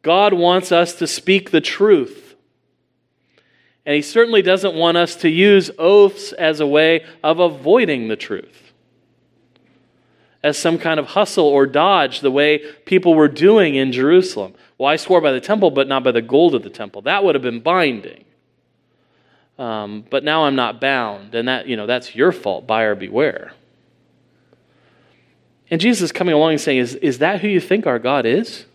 God 0.02 0.35
wants 0.35 0.72
us 0.72 0.94
to 0.96 1.07
speak 1.07 1.52
the 1.52 1.61
truth. 1.61 2.23
And 3.87 3.94
He 3.94 4.03
certainly 4.03 4.42
doesn't 4.42 4.75
want 4.75 4.97
us 4.97 5.16
to 5.16 5.29
use 5.29 5.70
oaths 5.79 6.33
as 6.33 6.61
a 6.61 6.66
way 6.66 7.05
of 7.23 7.38
avoiding 7.38 8.09
the 8.09 8.16
truth, 8.16 8.73
as 10.42 10.59
some 10.59 10.79
kind 10.79 10.99
of 10.99 11.09
hustle 11.09 11.47
or 11.47 11.66
dodge, 11.66 12.20
the 12.20 12.31
way 12.31 12.59
people 12.87 13.14
were 13.14 13.29
doing 13.29 13.75
in 13.75 13.92
Jerusalem. 13.92 14.55
Well, 14.79 14.88
I 14.88 14.97
swore 14.97 15.20
by 15.20 15.33
the 15.33 15.40
temple, 15.40 15.70
but 15.70 15.87
not 15.87 16.03
by 16.03 16.12
the 16.12 16.23
gold 16.23 16.55
of 16.55 16.62
the 16.62 16.70
temple. 16.70 17.03
That 17.03 17.25
would 17.25 17.35
have 17.35 17.42
been 17.42 17.61
binding. 17.61 18.25
Um, 19.59 20.05
but 20.11 20.25
now 20.25 20.44
I'm 20.44 20.57
not 20.57 20.81
bound, 20.81 21.35
and 21.35 21.47
that 21.47 21.68
you 21.68 21.77
know 21.77 21.87
that's 21.87 22.14
your 22.14 22.33
fault. 22.33 22.66
Buyer 22.66 22.94
beware. 22.94 23.53
And 25.70 25.81
Jesus 25.81 26.03
is 26.03 26.12
coming 26.12 26.35
along 26.35 26.53
and 26.53 26.61
saying, 26.61 26.79
"Is 26.79 26.94
is 26.97 27.18
that 27.18 27.40
who 27.40 27.49
you 27.49 27.61
think 27.61 27.87
our 27.87 27.99
God 27.99 28.27
is? 28.27 28.66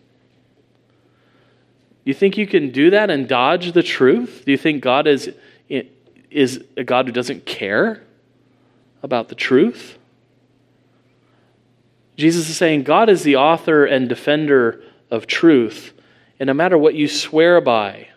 You 2.04 2.14
think 2.14 2.38
you 2.38 2.48
can 2.48 2.72
do 2.72 2.90
that 2.92 3.10
and 3.10 3.28
dodge 3.28 3.74
the 3.74 3.84
truth? 3.84 4.44
Do 4.46 4.52
you 4.52 4.58
think 4.58 4.82
God 4.82 5.08
is 5.08 5.32
is 6.32 6.64
a 6.78 6.84
God 6.84 7.08
who 7.08 7.12
doesn't 7.12 7.46
care 7.46 8.04
about 9.02 9.30
the 9.30 9.36
truth?" 9.36 9.98
Jesus 12.18 12.50
is 12.50 12.58
saying, 12.58 12.84
God 12.84 13.10
is 13.10 13.24
the 13.24 13.38
author 13.38 13.86
and 13.86 14.10
defender 14.10 14.82
of 15.10 15.26
truth, 15.26 15.94
and 16.38 16.48
no 16.48 16.54
matter 16.54 16.78
what 16.78 16.94
you 16.94 17.08
swear 17.08 17.62
by 17.62 18.10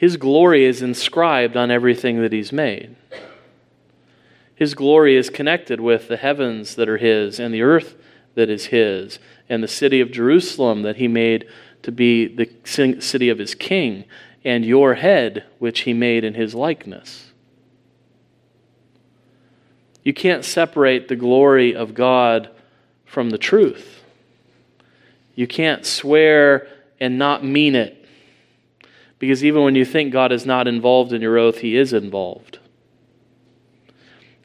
his 0.00 0.16
glory 0.16 0.64
is 0.64 0.80
inscribed 0.80 1.58
on 1.58 1.70
everything 1.70 2.22
that 2.22 2.32
He's 2.32 2.52
made. 2.52 2.96
His 4.54 4.72
glory 4.72 5.14
is 5.14 5.28
connected 5.28 5.78
with 5.78 6.08
the 6.08 6.16
heavens 6.16 6.74
that 6.76 6.88
are 6.88 6.96
His 6.96 7.38
and 7.38 7.52
the 7.52 7.60
earth 7.60 7.96
that 8.34 8.48
is 8.48 8.68
His 8.68 9.18
and 9.46 9.62
the 9.62 9.68
city 9.68 10.00
of 10.00 10.10
Jerusalem 10.10 10.80
that 10.84 10.96
He 10.96 11.06
made 11.06 11.46
to 11.82 11.92
be 11.92 12.26
the 12.26 12.48
city 12.64 13.28
of 13.28 13.38
His 13.38 13.54
King 13.54 14.04
and 14.44 14.64
your 14.64 14.94
head, 14.94 15.44
which 15.58 15.80
He 15.80 15.92
made 15.92 16.24
in 16.24 16.34
His 16.34 16.54
likeness. 16.54 17.30
You 20.02 20.14
can't 20.14 20.44
separate 20.44 21.08
the 21.08 21.16
glory 21.16 21.74
of 21.74 21.94
God 21.94 22.50
from 23.04 23.30
the 23.30 23.38
truth. 23.38 24.02
You 25.34 25.46
can't 25.46 25.84
swear 25.84 26.68
and 26.98 27.18
not 27.18 27.44
mean 27.44 27.74
it. 27.74 27.96
Because 29.18 29.44
even 29.44 29.62
when 29.62 29.74
you 29.74 29.84
think 29.84 30.12
God 30.12 30.32
is 30.32 30.46
not 30.46 30.66
involved 30.66 31.12
in 31.12 31.20
your 31.20 31.36
oath, 31.36 31.58
He 31.58 31.76
is 31.76 31.92
involved. 31.92 32.58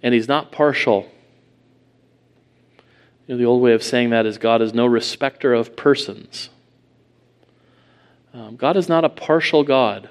And 0.03 0.13
He's 0.13 0.27
not 0.27 0.51
partial. 0.51 1.09
You 3.25 3.35
know, 3.35 3.37
the 3.37 3.45
old 3.45 3.61
way 3.61 3.73
of 3.73 3.81
saying 3.81 4.09
that 4.09 4.25
is 4.25 4.37
God 4.37 4.61
is 4.61 4.73
no 4.73 4.85
respecter 4.85 5.53
of 5.53 5.75
persons. 5.75 6.49
Um, 8.35 8.57
God 8.57 8.75
is 8.75 8.89
not 8.89 9.05
a 9.05 9.09
partial 9.09 9.63
God. 9.63 10.09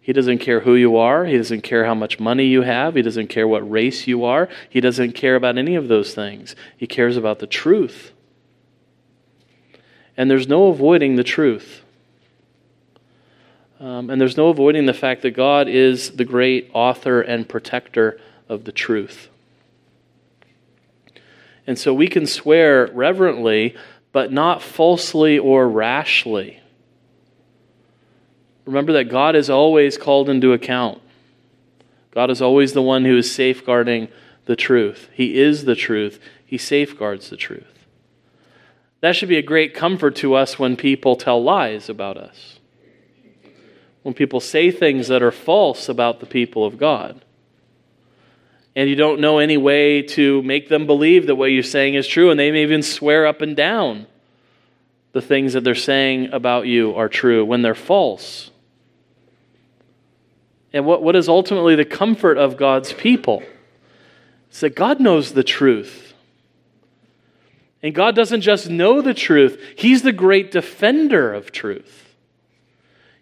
He 0.00 0.14
doesn't 0.14 0.38
care 0.38 0.60
who 0.60 0.74
you 0.74 0.96
are. 0.96 1.26
He 1.26 1.36
doesn't 1.36 1.60
care 1.60 1.84
how 1.84 1.94
much 1.94 2.18
money 2.18 2.46
you 2.46 2.62
have. 2.62 2.94
He 2.94 3.02
doesn't 3.02 3.28
care 3.28 3.46
what 3.46 3.70
race 3.70 4.06
you 4.06 4.24
are. 4.24 4.48
He 4.70 4.80
doesn't 4.80 5.12
care 5.12 5.36
about 5.36 5.58
any 5.58 5.74
of 5.74 5.88
those 5.88 6.14
things. 6.14 6.56
He 6.74 6.86
cares 6.86 7.18
about 7.18 7.38
the 7.38 7.46
truth. 7.46 8.12
And 10.16 10.30
there's 10.30 10.48
no 10.48 10.68
avoiding 10.68 11.16
the 11.16 11.24
truth. 11.24 11.82
Um, 13.78 14.08
and 14.08 14.18
there's 14.18 14.38
no 14.38 14.48
avoiding 14.48 14.86
the 14.86 14.94
fact 14.94 15.20
that 15.22 15.32
God 15.32 15.68
is 15.68 16.12
the 16.12 16.24
great 16.24 16.70
author 16.72 17.20
and 17.20 17.46
protector 17.46 18.18
of 18.48 18.64
the 18.64 18.72
truth. 18.72 19.28
And 21.66 21.78
so 21.78 21.92
we 21.92 22.08
can 22.08 22.26
swear 22.26 22.88
reverently, 22.92 23.74
but 24.14 24.30
not 24.30 24.62
falsely 24.62 25.40
or 25.40 25.68
rashly. 25.68 26.60
Remember 28.64 28.92
that 28.92 29.10
God 29.10 29.34
is 29.34 29.50
always 29.50 29.98
called 29.98 30.28
into 30.28 30.52
account. 30.52 31.02
God 32.12 32.30
is 32.30 32.40
always 32.40 32.74
the 32.74 32.80
one 32.80 33.04
who 33.04 33.18
is 33.18 33.34
safeguarding 33.34 34.06
the 34.44 34.54
truth. 34.54 35.08
He 35.12 35.36
is 35.40 35.64
the 35.64 35.74
truth, 35.74 36.20
He 36.46 36.56
safeguards 36.56 37.28
the 37.28 37.36
truth. 37.36 37.66
That 39.00 39.16
should 39.16 39.28
be 39.28 39.36
a 39.36 39.42
great 39.42 39.74
comfort 39.74 40.14
to 40.16 40.34
us 40.34 40.60
when 40.60 40.76
people 40.76 41.16
tell 41.16 41.42
lies 41.42 41.88
about 41.88 42.16
us, 42.16 42.60
when 44.04 44.14
people 44.14 44.38
say 44.38 44.70
things 44.70 45.08
that 45.08 45.24
are 45.24 45.32
false 45.32 45.88
about 45.88 46.20
the 46.20 46.26
people 46.26 46.64
of 46.64 46.78
God. 46.78 47.23
And 48.76 48.88
you 48.88 48.96
don't 48.96 49.20
know 49.20 49.38
any 49.38 49.56
way 49.56 50.02
to 50.02 50.42
make 50.42 50.68
them 50.68 50.86
believe 50.86 51.26
that 51.28 51.36
what 51.36 51.46
you're 51.46 51.62
saying 51.62 51.94
is 51.94 52.06
true, 52.06 52.30
and 52.30 52.40
they 52.40 52.50
may 52.50 52.62
even 52.62 52.82
swear 52.82 53.26
up 53.26 53.40
and 53.40 53.54
down 53.54 54.06
the 55.12 55.22
things 55.22 55.52
that 55.52 55.62
they're 55.62 55.76
saying 55.76 56.30
about 56.32 56.66
you 56.66 56.94
are 56.94 57.08
true 57.08 57.44
when 57.44 57.62
they're 57.62 57.74
false. 57.74 58.50
And 60.72 60.84
what, 60.84 61.02
what 61.02 61.14
is 61.14 61.28
ultimately 61.28 61.76
the 61.76 61.84
comfort 61.84 62.36
of 62.36 62.56
God's 62.56 62.92
people? 62.92 63.44
Is 64.50 64.60
that 64.60 64.74
God 64.74 64.98
knows 64.98 65.32
the 65.32 65.44
truth. 65.44 66.14
And 67.80 67.94
God 67.94 68.16
doesn't 68.16 68.40
just 68.40 68.68
know 68.68 69.00
the 69.00 69.14
truth, 69.14 69.60
He's 69.76 70.02
the 70.02 70.12
great 70.12 70.50
defender 70.50 71.32
of 71.32 71.52
truth. 71.52 72.16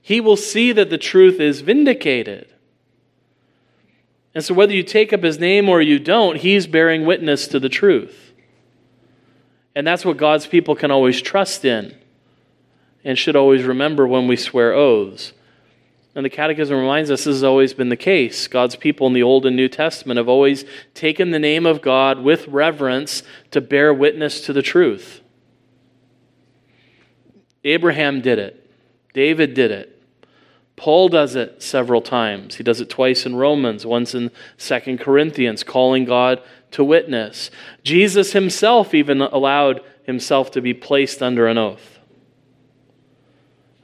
He 0.01 0.21
will 0.21 0.37
see 0.37 0.73
that 0.73 0.89
the 0.89 0.99
truth 0.99 1.41
is 1.41 1.61
vindicated. 1.61 2.52
And 4.35 4.45
so, 4.45 4.55
whether 4.55 4.73
you 4.73 4.83
take 4.83 5.13
up 5.13 5.23
His 5.23 5.39
name 5.39 5.69
or 5.69 5.83
you 5.83 5.99
don't, 5.99 6.37
He's 6.37 6.67
bearing 6.67 7.05
witness 7.05 7.47
to 7.49 7.61
the 7.61 7.69
truth. 7.69 8.33
And 9.75 9.87
that's 9.87 10.05
what 10.05 10.17
God's 10.17 10.47
people 10.47 10.75
can 10.75 10.91
always 10.91 11.21
trust 11.21 11.65
in 11.65 11.97
and 13.05 13.19
should 13.19 13.37
always 13.37 13.65
remember 13.65 14.07
when 14.07 14.29
we 14.29 14.37
swear 14.37 14.73
oaths. 14.73 15.33
And 16.15 16.25
the 16.25 16.31
Catechism 16.31 16.77
reminds 16.77 17.11
us 17.11 17.25
this 17.25 17.37
has 17.37 17.45
always 17.45 17.73
been 17.73 17.89
the 17.89 17.97
case. 17.97 18.47
God's 18.47 18.77
people 18.77 19.07
in 19.07 19.15
the 19.15 19.23
Old 19.23 19.47
and 19.47 19.57
New 19.57 19.69
Testament 19.69 20.19
have 20.19 20.29
always 20.29 20.65
taken 20.93 21.31
the 21.31 21.39
name 21.39 21.65
of 21.65 21.81
God 21.81 22.19
with 22.19 22.47
reverence 22.49 23.23
to 23.51 23.63
bear 23.63 23.95
witness 23.95 24.43
to 24.43 24.53
the 24.53 24.63
truth. 24.63 25.23
Abraham 27.65 28.21
did 28.21 28.39
it, 28.39 28.71
David 29.15 29.55
did 29.55 29.71
it. 29.71 29.92
Paul 30.77 31.09
does 31.09 31.37
it 31.37 31.63
several 31.63 32.01
times. 32.01 32.57
He 32.57 32.65
does 32.65 32.81
it 32.81 32.89
twice 32.89 33.27
in 33.27 33.37
Romans, 33.37 33.85
once 33.85 34.15
in 34.15 34.31
Second 34.57 34.99
Corinthians, 34.99 35.63
calling 35.63 36.05
God 36.05 36.43
to 36.73 36.83
witness. 36.83 37.51
Jesus 37.85 38.33
himself 38.33 38.95
even 38.95 39.21
allowed 39.21 39.83
himself 40.05 40.51
to 40.53 40.61
be 40.61 40.75
placed 40.75 41.23
under 41.23 41.47
an 41.47 41.59
oath. 41.59 42.01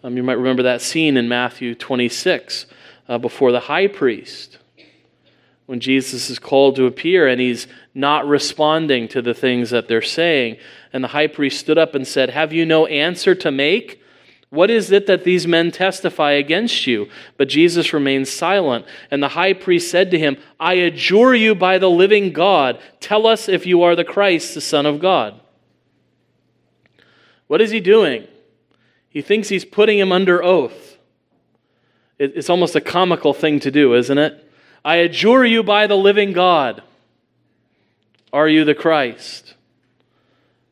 Um, 0.03 0.17
you 0.17 0.23
might 0.23 0.39
remember 0.39 0.63
that 0.63 0.81
scene 0.81 1.17
in 1.17 1.29
Matthew 1.29 1.75
26 1.75 2.67
uh, 3.09 3.19
before 3.19 3.53
the 3.53 3.61
high 3.61 3.89
priest 3.89 4.59
when 5.67 5.81
Jesus 5.81 6.31
is 6.31 6.39
called 6.39 6.77
to 6.77 6.87
appear 6.87 7.29
and 7.29 7.41
he's 7.41 7.67
not 7.95 8.27
responding 8.27 9.07
to 9.09 9.21
the 9.21 9.35
things 9.35 9.69
that 9.71 9.87
they're 9.87 10.01
saying. 10.01 10.57
And 10.93 11.05
the 11.05 11.09
high 11.09 11.27
priest 11.27 11.61
stood 11.61 11.77
up 11.77 11.95
and 11.95 12.07
said, 12.07 12.31
Have 12.31 12.55
you 12.55 12.65
no 12.65 12.87
answer 12.87 13.35
to 13.35 13.51
make? 13.51 14.03
What 14.51 14.71
is 14.71 14.91
it 14.91 15.07
that 15.07 15.25
these 15.25 15.47
men 15.47 15.71
testify 15.71 16.33
against 16.33 16.87
you? 16.87 17.09
But 17.37 17.49
Jesus 17.49 17.93
remained 17.93 18.29
silent. 18.29 18.87
And 19.11 19.23
the 19.23 19.29
high 19.29 19.53
priest 19.53 19.91
said 19.91 20.11
to 20.11 20.19
him, 20.19 20.39
I 20.59 20.75
adjure 20.75 21.35
you 21.35 21.55
by 21.55 21.79
the 21.79 21.91
living 21.91 22.33
God, 22.33 22.81
tell 22.99 23.27
us 23.27 23.49
if 23.49 23.67
you 23.67 23.83
are 23.83 23.95
the 23.95 24.05
Christ, 24.05 24.55
the 24.55 24.61
Son 24.61 24.87
of 24.87 25.01
God. 25.01 25.39
What 27.47 27.61
is 27.61 27.71
he 27.71 27.81
doing? 27.81 28.27
He 29.11 29.21
thinks 29.21 29.49
he's 29.49 29.65
putting 29.65 29.99
him 29.99 30.13
under 30.13 30.43
oath. 30.43 30.97
It's 32.19 32.51
almost 32.51 32.75
a 32.75 32.81
comical 32.81 33.33
thing 33.33 33.61
to 33.61 33.71
do, 33.71 33.95
isn't 33.95 34.19
it? 34.19 34.51
I 34.85 34.97
adjure 34.97 35.45
you 35.45 35.63
by 35.63 35.87
the 35.87 35.97
living 35.97 36.33
God. 36.33 36.83
Are 38.33 38.49
you 38.49 38.65
the 38.65 38.75
Christ? 38.75 39.55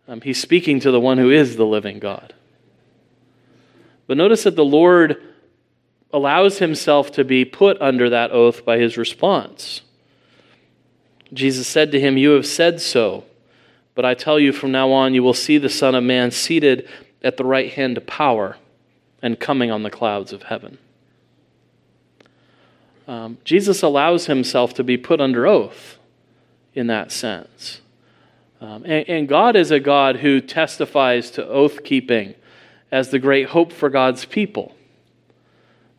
Um, 0.08 0.20
he's 0.20 0.40
speaking 0.40 0.80
to 0.80 0.90
the 0.90 1.00
one 1.00 1.18
who 1.18 1.30
is 1.30 1.56
the 1.56 1.66
living 1.66 1.98
God. 1.98 2.34
But 4.06 4.16
notice 4.16 4.44
that 4.44 4.56
the 4.56 4.64
Lord 4.64 5.22
allows 6.12 6.58
himself 6.58 7.12
to 7.12 7.24
be 7.24 7.44
put 7.44 7.80
under 7.80 8.08
that 8.10 8.30
oath 8.30 8.64
by 8.64 8.78
his 8.78 8.96
response. 8.96 9.82
Jesus 11.32 11.66
said 11.66 11.92
to 11.92 12.00
him, 12.00 12.16
You 12.16 12.30
have 12.30 12.46
said 12.46 12.80
so, 12.80 13.24
but 13.94 14.04
I 14.04 14.14
tell 14.14 14.38
you 14.38 14.52
from 14.52 14.72
now 14.72 14.92
on, 14.92 15.14
you 15.14 15.22
will 15.22 15.34
see 15.34 15.58
the 15.58 15.68
Son 15.68 15.94
of 15.94 16.04
Man 16.04 16.30
seated 16.30 16.88
at 17.22 17.36
the 17.36 17.44
right 17.44 17.72
hand 17.72 17.96
of 17.96 18.06
power 18.06 18.56
and 19.20 19.40
coming 19.40 19.70
on 19.70 19.82
the 19.82 19.90
clouds 19.90 20.32
of 20.32 20.44
heaven. 20.44 20.78
Um, 23.08 23.38
Jesus 23.44 23.82
allows 23.82 24.26
himself 24.26 24.74
to 24.74 24.84
be 24.84 24.96
put 24.96 25.20
under 25.20 25.46
oath 25.46 25.98
in 26.74 26.86
that 26.88 27.12
sense. 27.12 27.80
Um, 28.60 28.84
and, 28.84 29.08
and 29.08 29.28
God 29.28 29.56
is 29.56 29.70
a 29.70 29.80
God 29.80 30.16
who 30.16 30.40
testifies 30.40 31.30
to 31.32 31.46
oath 31.46 31.84
keeping 31.84 32.34
as 32.90 33.10
the 33.10 33.18
great 33.18 33.48
hope 33.48 33.72
for 33.72 33.88
God's 33.88 34.24
people. 34.24 34.74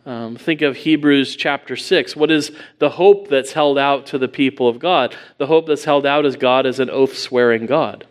Um, 0.05 0.37
think 0.37 0.61
of 0.61 0.77
Hebrews 0.77 1.35
chapter 1.35 1.75
6. 1.75 2.15
What 2.15 2.31
is 2.31 2.51
the 2.79 2.91
hope 2.91 3.27
that's 3.27 3.51
held 3.51 3.77
out 3.77 4.05
to 4.07 4.17
the 4.17 4.29
people 4.29 4.69
of 4.69 4.79
God? 4.79 5.15
The 5.37 5.47
hope 5.47 5.67
that's 5.67 5.83
held 5.83 6.05
out 6.05 6.25
is 6.25 6.37
God 6.37 6.65
as 6.65 6.79
an 6.79 6.89
oath 6.89 7.17
swearing 7.17 7.65
God 7.65 8.05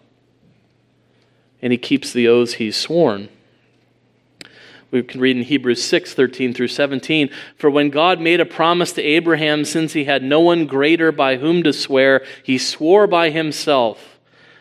and 1.62 1.72
he 1.72 1.78
keeps 1.78 2.12
the 2.12 2.28
oaths 2.28 2.54
he's 2.54 2.76
sworn. 2.76 3.28
We 4.90 5.02
can 5.02 5.20
read 5.20 5.36
in 5.36 5.42
Hebrews 5.42 5.82
6 5.82 6.14
13 6.14 6.54
through 6.54 6.68
17. 6.68 7.28
For 7.56 7.68
when 7.68 7.90
God 7.90 8.20
made 8.20 8.40
a 8.40 8.46
promise 8.46 8.92
to 8.92 9.02
Abraham, 9.02 9.64
since 9.64 9.92
he 9.92 10.04
had 10.04 10.22
no 10.22 10.40
one 10.40 10.66
greater 10.66 11.10
by 11.10 11.36
whom 11.36 11.62
to 11.64 11.72
swear, 11.72 12.24
he 12.44 12.56
swore 12.56 13.06
by 13.06 13.30
himself, 13.30 14.15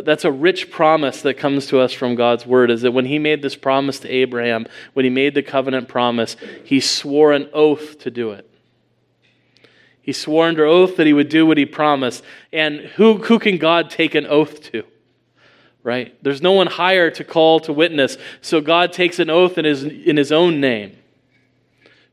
that's 0.00 0.24
a 0.24 0.32
rich 0.32 0.70
promise 0.70 1.22
that 1.22 1.34
comes 1.34 1.66
to 1.66 1.80
us 1.80 1.92
from 1.92 2.14
God's 2.14 2.46
word 2.46 2.70
is 2.70 2.82
that 2.82 2.92
when 2.92 3.06
he 3.06 3.18
made 3.18 3.42
this 3.42 3.56
promise 3.56 3.98
to 4.00 4.08
Abraham, 4.08 4.66
when 4.92 5.04
he 5.04 5.10
made 5.10 5.34
the 5.34 5.42
covenant 5.42 5.88
promise, 5.88 6.36
he 6.64 6.80
swore 6.80 7.32
an 7.32 7.48
oath 7.52 7.98
to 8.00 8.10
do 8.10 8.32
it. 8.32 8.48
He 10.06 10.12
swore 10.12 10.46
under 10.46 10.64
oath 10.64 10.96
that 10.96 11.06
he 11.06 11.12
would 11.12 11.28
do 11.28 11.46
what 11.46 11.58
he 11.58 11.66
promised. 11.66 12.22
And 12.52 12.78
who, 12.80 13.18
who 13.18 13.40
can 13.40 13.58
God 13.58 13.90
take 13.90 14.14
an 14.14 14.24
oath 14.26 14.62
to? 14.70 14.84
Right? 15.82 16.16
There's 16.22 16.40
no 16.40 16.52
one 16.52 16.68
higher 16.68 17.10
to 17.10 17.24
call 17.24 17.58
to 17.60 17.72
witness. 17.72 18.16
So 18.40 18.60
God 18.60 18.92
takes 18.92 19.18
an 19.18 19.30
oath 19.30 19.58
in 19.58 19.64
his, 19.64 19.82
in 19.82 20.16
his 20.16 20.30
own 20.30 20.60
name. 20.60 20.96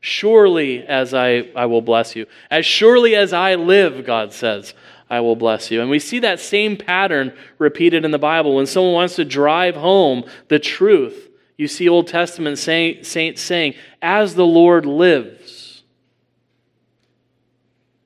Surely 0.00 0.84
as 0.84 1.14
I, 1.14 1.48
I 1.54 1.66
will 1.66 1.82
bless 1.82 2.16
you. 2.16 2.26
As 2.50 2.66
surely 2.66 3.14
as 3.14 3.32
I 3.32 3.54
live, 3.54 4.04
God 4.04 4.32
says, 4.32 4.74
I 5.14 5.20
will 5.20 5.36
bless 5.36 5.70
you. 5.70 5.80
And 5.80 5.88
we 5.88 6.00
see 6.00 6.18
that 6.18 6.40
same 6.40 6.76
pattern 6.76 7.32
repeated 7.58 8.04
in 8.04 8.10
the 8.10 8.18
Bible. 8.18 8.56
When 8.56 8.66
someone 8.66 8.94
wants 8.94 9.14
to 9.14 9.24
drive 9.24 9.76
home 9.76 10.24
the 10.48 10.58
truth, 10.58 11.28
you 11.56 11.68
see 11.68 11.88
Old 11.88 12.08
Testament 12.08 12.58
saints 12.58 13.08
saying, 13.08 13.74
As 14.02 14.34
the 14.34 14.44
Lord 14.44 14.86
lives. 14.86 15.84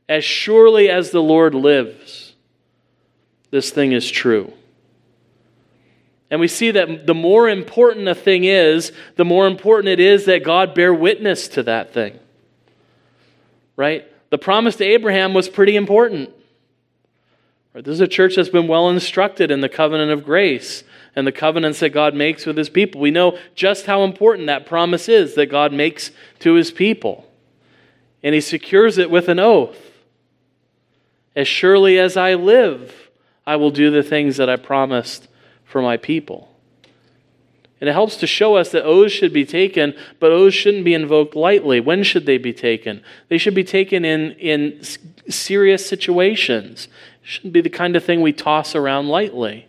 As 0.07 0.23
surely 0.23 0.91
as 0.91 1.11
the 1.11 1.23
Lord 1.23 1.55
lives, 1.55 2.35
this 3.51 3.71
thing 3.71 3.93
is 3.93 4.11
true. 4.11 4.53
And 6.31 6.41
we 6.41 6.49
see 6.49 6.73
that 6.73 7.07
the 7.07 7.15
more 7.15 7.49
important 7.49 8.07
a 8.09 8.15
thing 8.15 8.45
is, 8.45 8.93
the 9.17 9.25
more 9.25 9.47
important 9.47 9.89
it 9.89 10.01
is 10.01 10.27
that 10.27 10.45
God 10.45 10.75
bear 10.75 10.93
witness 10.93 11.49
to 11.49 11.63
that 11.63 11.95
thing. 11.95 12.19
Right? 13.77 14.05
The 14.29 14.37
promise 14.37 14.77
to 14.77 14.85
Abraham 14.85 15.33
was 15.33 15.49
pretty 15.49 15.75
important. 15.75 16.35
This 17.75 17.95
is 17.95 18.01
a 18.01 18.09
church 18.09 18.37
that's 18.37 18.49
been 18.49 18.67
well 18.67 18.89
instructed 18.89 19.51
in 19.51 19.61
the 19.61 19.69
covenant 19.69 20.11
of 20.11 20.25
grace 20.25 20.83
and 21.15 21.27
the 21.27 21.33
covenants 21.33 21.81
that 21.81 21.91
God 21.91 22.15
makes 22.15 22.47
with 22.47 22.57
his 22.57 22.69
people. 22.69 23.01
We 23.01 23.11
know 23.11 23.39
just 23.55 23.87
how 23.87 24.03
important 24.05 24.47
that 24.47 24.67
promise 24.67 25.09
is 25.09 25.35
that 25.35 25.47
God 25.47 25.73
makes 25.73 26.11
to 26.41 26.55
his 26.55 26.71
people. 26.71 27.29
And 28.23 28.35
he 28.35 28.41
secures 28.41 28.99
it 28.99 29.11
with 29.11 29.29
an 29.29 29.39
oath. 29.39 29.79
As 31.37 31.47
surely 31.47 31.99
as 31.99 32.17
I 32.17 32.35
live, 32.35 33.11
I 33.47 33.57
will 33.57 33.71
do 33.71 33.91
the 33.91 34.03
things 34.03 34.39
that 34.39 34.51
I 34.51 34.57
promised 34.57 35.29
for 35.65 35.81
my 35.81 35.97
people. 35.97 36.49
And 37.81 37.89
it 37.89 37.93
helps 37.93 38.17
to 38.17 38.27
show 38.27 38.57
us 38.57 38.73
that 38.73 38.85
oaths 38.85 39.13
should 39.13 39.33
be 39.33 39.45
taken, 39.45 39.95
but 40.19 40.33
oaths 40.33 40.57
shouldn't 40.57 40.85
be 40.85 40.95
invoked 40.95 41.37
lightly. 41.37 41.79
When 41.79 42.03
should 42.03 42.27
they 42.27 42.39
be 42.39 42.53
taken? 42.53 43.03
They 43.29 43.39
should 43.39 43.55
be 43.55 43.63
taken 43.63 44.05
in, 44.05 44.33
in 44.33 44.83
serious 45.29 45.89
situations. 45.89 46.89
Shouldn't 47.29 47.53
be 47.53 47.61
the 47.61 47.69
kind 47.69 47.95
of 47.95 48.03
thing 48.03 48.23
we 48.23 48.33
toss 48.33 48.75
around 48.75 49.09
lightly. 49.09 49.67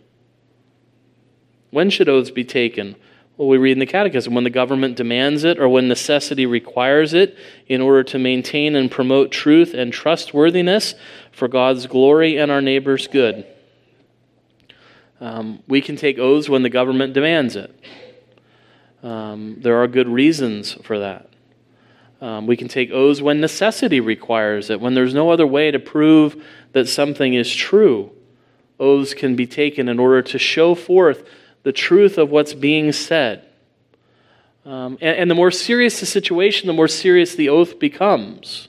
When 1.68 1.90
should 1.90 2.08
oaths 2.08 2.30
be 2.30 2.42
taken? 2.42 2.96
Well, 3.36 3.48
we 3.48 3.58
read 3.58 3.72
in 3.72 3.80
the 3.80 3.84
Catechism 3.84 4.32
when 4.32 4.44
the 4.44 4.50
government 4.50 4.96
demands 4.96 5.44
it 5.44 5.58
or 5.58 5.68
when 5.68 5.86
necessity 5.86 6.46
requires 6.46 7.12
it 7.12 7.36
in 7.66 7.82
order 7.82 8.02
to 8.04 8.18
maintain 8.18 8.74
and 8.74 8.90
promote 8.90 9.30
truth 9.30 9.74
and 9.74 9.92
trustworthiness 9.92 10.94
for 11.32 11.48
God's 11.48 11.86
glory 11.86 12.38
and 12.38 12.50
our 12.50 12.62
neighbor's 12.62 13.06
good. 13.06 13.44
Um, 15.20 15.62
we 15.68 15.82
can 15.82 15.96
take 15.96 16.18
oaths 16.18 16.48
when 16.48 16.62
the 16.62 16.70
government 16.70 17.12
demands 17.12 17.56
it. 17.56 17.78
Um, 19.02 19.56
there 19.60 19.76
are 19.82 19.86
good 19.86 20.08
reasons 20.08 20.72
for 20.82 20.98
that. 21.00 21.29
Um, 22.20 22.46
we 22.46 22.56
can 22.56 22.68
take 22.68 22.90
oaths 22.90 23.22
when 23.22 23.40
necessity 23.40 24.00
requires 24.00 24.68
it, 24.68 24.80
when 24.80 24.94
there's 24.94 25.14
no 25.14 25.30
other 25.30 25.46
way 25.46 25.70
to 25.70 25.78
prove 25.78 26.42
that 26.72 26.88
something 26.88 27.32
is 27.34 27.54
true. 27.54 28.12
Oaths 28.78 29.14
can 29.14 29.36
be 29.36 29.46
taken 29.46 29.88
in 29.88 29.98
order 29.98 30.20
to 30.22 30.38
show 30.38 30.74
forth 30.74 31.26
the 31.62 31.72
truth 31.72 32.18
of 32.18 32.30
what's 32.30 32.52
being 32.52 32.92
said. 32.92 33.46
Um, 34.64 34.98
and, 35.00 35.18
and, 35.18 35.30
the 35.30 35.34
more 35.34 35.50
serious 35.50 36.00
the 36.00 36.06
situation, 36.06 36.66
the 36.66 36.74
more 36.74 36.88
serious 36.88 37.34
the 37.34 37.48
oath 37.48 37.78
becomes. 37.78 38.68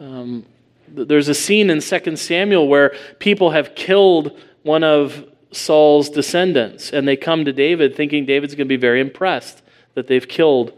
Um, 0.00 0.46
there's 0.88 1.28
a 1.28 1.34
scene 1.34 1.68
in 1.68 1.80
2 1.80 2.16
Samuel 2.16 2.66
where 2.66 2.96
people 3.18 3.50
have 3.50 3.74
killed 3.74 4.38
one 4.62 4.84
of 4.84 5.26
Saul's 5.52 6.08
descendants, 6.08 6.92
and 6.92 7.06
they 7.06 7.16
come 7.16 7.44
to 7.44 7.52
David 7.52 7.94
thinking 7.94 8.24
David's 8.24 8.54
going 8.54 8.66
to 8.66 8.72
be 8.72 8.80
very 8.80 9.00
impressed 9.00 9.62
that 9.94 10.06
they've 10.06 10.26
killed 10.26 10.72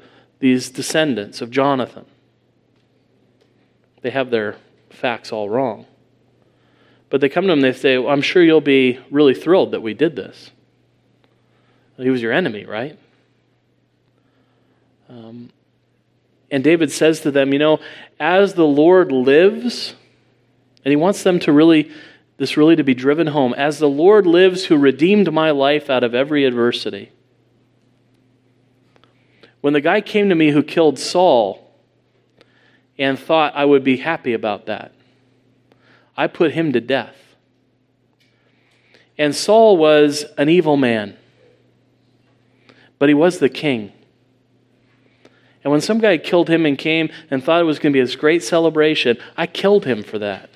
these 0.44 0.68
descendants 0.68 1.40
of 1.40 1.50
Jonathan. 1.50 2.04
They 4.02 4.10
have 4.10 4.28
their 4.28 4.56
facts 4.90 5.32
all 5.32 5.48
wrong. 5.48 5.86
But 7.08 7.22
they 7.22 7.30
come 7.30 7.46
to 7.46 7.52
him 7.54 7.62
they 7.62 7.72
say, 7.72 7.96
well, 7.96 8.12
I'm 8.12 8.20
sure 8.20 8.42
you'll 8.42 8.60
be 8.60 8.98
really 9.10 9.32
thrilled 9.32 9.70
that 9.70 9.80
we 9.80 9.94
did 9.94 10.16
this. 10.16 10.50
He 11.96 12.10
was 12.10 12.20
your 12.20 12.32
enemy, 12.32 12.66
right? 12.66 12.98
Um, 15.08 15.48
and 16.50 16.62
David 16.62 16.92
says 16.92 17.20
to 17.20 17.30
them, 17.30 17.54
You 17.54 17.58
know, 17.58 17.80
as 18.20 18.52
the 18.52 18.66
Lord 18.66 19.12
lives, 19.12 19.94
and 20.84 20.92
he 20.92 20.96
wants 20.96 21.22
them 21.22 21.38
to 21.40 21.52
really, 21.52 21.90
this 22.36 22.58
really 22.58 22.76
to 22.76 22.84
be 22.84 22.92
driven 22.92 23.28
home, 23.28 23.54
as 23.54 23.78
the 23.78 23.88
Lord 23.88 24.26
lives 24.26 24.66
who 24.66 24.76
redeemed 24.76 25.32
my 25.32 25.52
life 25.52 25.88
out 25.88 26.04
of 26.04 26.14
every 26.14 26.44
adversity. 26.44 27.12
When 29.64 29.72
the 29.72 29.80
guy 29.80 30.02
came 30.02 30.28
to 30.28 30.34
me 30.34 30.50
who 30.50 30.62
killed 30.62 30.98
Saul 30.98 31.72
and 32.98 33.18
thought 33.18 33.56
I 33.56 33.64
would 33.64 33.82
be 33.82 33.96
happy 33.96 34.34
about 34.34 34.66
that, 34.66 34.92
I 36.18 36.26
put 36.26 36.52
him 36.52 36.74
to 36.74 36.82
death. 36.82 37.16
And 39.16 39.34
Saul 39.34 39.78
was 39.78 40.26
an 40.36 40.50
evil 40.50 40.76
man, 40.76 41.16
but 42.98 43.08
he 43.08 43.14
was 43.14 43.38
the 43.38 43.48
king. 43.48 43.90
And 45.62 45.70
when 45.70 45.80
some 45.80 45.98
guy 45.98 46.18
killed 46.18 46.50
him 46.50 46.66
and 46.66 46.76
came 46.76 47.08
and 47.30 47.42
thought 47.42 47.62
it 47.62 47.64
was 47.64 47.78
going 47.78 47.94
to 47.94 47.96
be 47.96 48.04
this 48.04 48.16
great 48.16 48.42
celebration, 48.42 49.16
I 49.34 49.46
killed 49.46 49.86
him 49.86 50.02
for 50.02 50.18
that. 50.18 50.50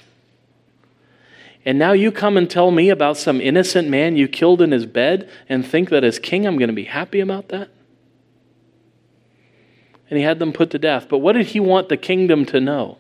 And 1.64 1.79
now 1.79 1.92
you 1.92 2.12
come 2.12 2.37
and 2.37 2.51
tell 2.51 2.71
me 2.71 2.90
about 2.90 3.16
some 3.16 3.40
innocent 3.40 3.88
man 3.88 4.18
you 4.18 4.29
killed 4.29 4.61
in 4.61 4.71
his 4.71 4.85
bed 4.85 5.31
and 5.49 5.66
think 5.66 5.88
that 5.88 6.05
as 6.05 6.18
king 6.18 6.47
I'm 6.47 6.59
going 6.59 6.68
to 6.68 6.75
be 6.75 6.85
happy 6.85 7.21
about 7.21 7.49
that? 7.49 7.71
And 10.11 10.18
he 10.18 10.25
had 10.25 10.38
them 10.38 10.53
put 10.53 10.71
to 10.71 10.79
death. 10.79 11.07
But 11.09 11.18
what 11.18 11.33
did 11.33 11.47
he 11.47 11.61
want 11.61 11.88
the 11.88 11.97
kingdom 11.97 12.44
to 12.47 12.61
know? 12.61 12.99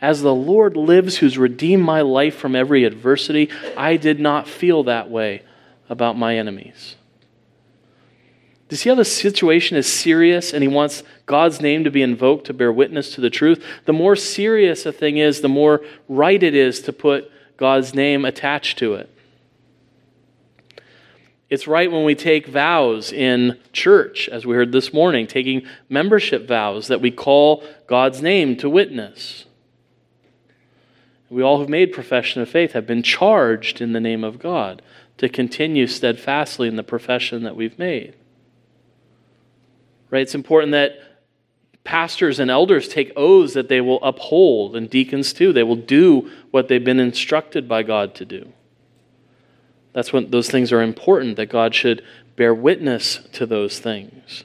As 0.00 0.22
the 0.22 0.34
Lord 0.34 0.76
lives, 0.76 1.18
who's 1.18 1.38
redeemed 1.38 1.84
my 1.84 2.00
life 2.00 2.36
from 2.36 2.56
every 2.56 2.84
adversity, 2.84 3.48
I 3.76 3.96
did 3.96 4.20
not 4.20 4.48
feel 4.48 4.82
that 4.84 5.08
way 5.08 5.42
about 5.88 6.18
my 6.18 6.36
enemies. 6.36 6.96
Do 8.68 8.74
you 8.74 8.78
see 8.78 8.88
how 8.88 8.96
the 8.96 9.04
situation 9.04 9.76
is 9.76 9.90
serious 9.90 10.52
and 10.52 10.62
he 10.62 10.68
wants 10.68 11.02
God's 11.26 11.60
name 11.60 11.84
to 11.84 11.90
be 11.90 12.02
invoked 12.02 12.46
to 12.46 12.54
bear 12.54 12.72
witness 12.72 13.14
to 13.14 13.20
the 13.20 13.30
truth? 13.30 13.64
The 13.84 13.92
more 13.92 14.16
serious 14.16 14.84
a 14.84 14.92
thing 14.92 15.18
is, 15.18 15.42
the 15.42 15.48
more 15.48 15.82
right 16.08 16.42
it 16.42 16.54
is 16.54 16.80
to 16.82 16.92
put 16.92 17.30
God's 17.56 17.94
name 17.94 18.24
attached 18.24 18.78
to 18.78 18.94
it. 18.94 19.13
It's 21.54 21.68
right 21.68 21.90
when 21.90 22.02
we 22.02 22.16
take 22.16 22.48
vows 22.48 23.12
in 23.12 23.60
church, 23.72 24.28
as 24.28 24.44
we 24.44 24.56
heard 24.56 24.72
this 24.72 24.92
morning, 24.92 25.28
taking 25.28 25.64
membership 25.88 26.48
vows, 26.48 26.88
that 26.88 27.00
we 27.00 27.12
call 27.12 27.62
God's 27.86 28.20
name 28.20 28.56
to 28.56 28.68
witness. 28.68 29.44
We 31.30 31.44
all 31.44 31.58
who've 31.58 31.68
made 31.68 31.92
profession 31.92 32.42
of 32.42 32.48
faith 32.48 32.72
have 32.72 32.88
been 32.88 33.04
charged 33.04 33.80
in 33.80 33.92
the 33.92 34.00
name 34.00 34.24
of 34.24 34.40
God 34.40 34.82
to 35.18 35.28
continue 35.28 35.86
steadfastly 35.86 36.66
in 36.66 36.74
the 36.74 36.82
profession 36.82 37.44
that 37.44 37.54
we've 37.54 37.78
made. 37.78 38.16
Right? 40.10 40.22
It's 40.22 40.34
important 40.34 40.72
that 40.72 40.98
pastors 41.84 42.40
and 42.40 42.50
elders 42.50 42.88
take 42.88 43.12
oaths 43.14 43.54
that 43.54 43.68
they 43.68 43.80
will 43.80 44.02
uphold, 44.02 44.74
and 44.74 44.90
deacons 44.90 45.32
too. 45.32 45.52
They 45.52 45.62
will 45.62 45.76
do 45.76 46.32
what 46.50 46.66
they've 46.66 46.84
been 46.84 46.98
instructed 46.98 47.68
by 47.68 47.84
God 47.84 48.16
to 48.16 48.24
do. 48.24 48.52
That's 49.94 50.12
when 50.12 50.30
those 50.30 50.50
things 50.50 50.72
are 50.72 50.82
important, 50.82 51.36
that 51.36 51.46
God 51.46 51.74
should 51.74 52.04
bear 52.36 52.52
witness 52.52 53.20
to 53.32 53.46
those 53.46 53.78
things. 53.78 54.44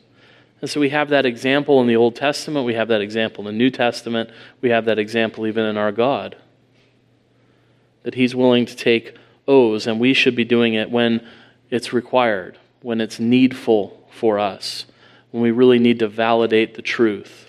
And 0.61 0.69
so 0.69 0.79
we 0.79 0.89
have 0.89 1.09
that 1.09 1.25
example 1.25 1.81
in 1.81 1.87
the 1.87 1.95
Old 1.95 2.15
Testament, 2.15 2.65
we 2.65 2.75
have 2.75 2.87
that 2.87 3.01
example 3.01 3.47
in 3.47 3.53
the 3.53 3.57
New 3.57 3.69
Testament, 3.69 4.29
we 4.61 4.69
have 4.69 4.85
that 4.85 4.99
example 4.99 5.45
even 5.45 5.65
in 5.65 5.75
our 5.75 5.91
God 5.91 6.37
that 8.03 8.15
He's 8.15 8.35
willing 8.35 8.65
to 8.65 8.75
take 8.75 9.15
oaths, 9.47 9.87
and 9.87 9.99
we 9.99 10.13
should 10.13 10.35
be 10.35 10.45
doing 10.45 10.73
it 10.73 10.89
when 10.89 11.25
it's 11.69 11.93
required, 11.93 12.57
when 12.81 13.01
it's 13.01 13.19
needful 13.19 14.07
for 14.11 14.39
us, 14.39 14.85
when 15.31 15.43
we 15.43 15.51
really 15.51 15.79
need 15.79 15.99
to 15.99 16.07
validate 16.07 16.75
the 16.75 16.81
truth. 16.81 17.45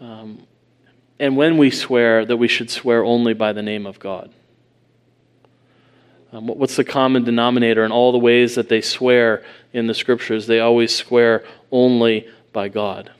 Um, 0.00 0.46
and 1.18 1.36
when 1.36 1.58
we 1.58 1.70
swear, 1.70 2.24
that 2.24 2.36
we 2.36 2.48
should 2.48 2.70
swear 2.70 3.04
only 3.04 3.34
by 3.34 3.52
the 3.52 3.62
name 3.62 3.86
of 3.86 3.98
God. 3.98 4.30
Um, 6.32 6.46
what's 6.46 6.76
the 6.76 6.84
common 6.84 7.24
denominator 7.24 7.84
in 7.84 7.92
all 7.92 8.12
the 8.12 8.18
ways 8.18 8.54
that 8.56 8.68
they 8.68 8.80
swear 8.80 9.42
in 9.72 9.86
the 9.86 9.94
scriptures? 9.94 10.46
They 10.46 10.60
always 10.60 10.94
swear 10.94 11.44
only 11.72 12.28
by 12.52 12.68
God. 12.68 13.10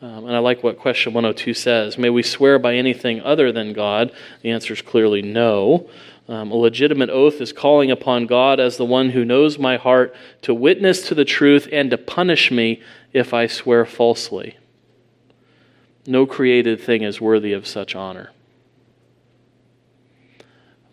Um, 0.00 0.26
and 0.26 0.34
I 0.34 0.38
like 0.38 0.64
what 0.64 0.78
question 0.78 1.12
102 1.12 1.54
says. 1.54 1.96
May 1.96 2.10
we 2.10 2.22
swear 2.22 2.58
by 2.58 2.74
anything 2.74 3.20
other 3.20 3.52
than 3.52 3.72
God? 3.72 4.10
The 4.40 4.50
answer 4.50 4.72
is 4.72 4.82
clearly 4.82 5.22
no. 5.22 5.88
Um, 6.28 6.50
a 6.50 6.56
legitimate 6.56 7.10
oath 7.10 7.40
is 7.40 7.52
calling 7.52 7.90
upon 7.90 8.26
God 8.26 8.58
as 8.58 8.76
the 8.76 8.84
one 8.84 9.10
who 9.10 9.24
knows 9.24 9.58
my 9.58 9.76
heart 9.76 10.14
to 10.42 10.54
witness 10.54 11.06
to 11.08 11.14
the 11.14 11.24
truth 11.24 11.68
and 11.70 11.90
to 11.90 11.98
punish 11.98 12.50
me 12.50 12.82
if 13.12 13.34
I 13.34 13.46
swear 13.46 13.84
falsely. 13.84 14.56
No 16.06 16.26
created 16.26 16.80
thing 16.80 17.02
is 17.02 17.20
worthy 17.20 17.52
of 17.52 17.66
such 17.66 17.94
honor. 17.94 18.30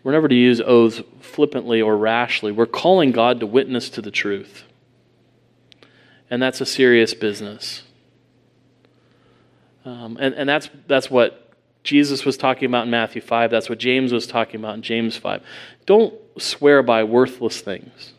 We're 0.02 0.12
never 0.12 0.28
to 0.28 0.34
use 0.34 0.60
oaths 0.60 1.02
flippantly 1.20 1.82
or 1.82 1.96
rashly. 1.96 2.52
We're 2.52 2.66
calling 2.66 3.12
God 3.12 3.40
to 3.40 3.46
witness 3.46 3.90
to 3.90 4.02
the 4.02 4.10
truth. 4.10 4.64
And 6.30 6.42
that's 6.42 6.60
a 6.60 6.66
serious 6.66 7.12
business. 7.12 7.82
Um, 9.84 10.16
and 10.20 10.34
and 10.34 10.48
that's, 10.48 10.70
that's 10.86 11.10
what 11.10 11.54
Jesus 11.82 12.24
was 12.24 12.36
talking 12.36 12.66
about 12.66 12.84
in 12.84 12.90
Matthew 12.90 13.22
5. 13.22 13.50
That's 13.50 13.68
what 13.68 13.78
James 13.78 14.12
was 14.12 14.26
talking 14.26 14.60
about 14.60 14.74
in 14.74 14.82
James 14.82 15.16
5. 15.16 15.42
Don't 15.86 16.14
swear 16.38 16.82
by 16.82 17.04
worthless 17.04 17.60
things. 17.60 18.12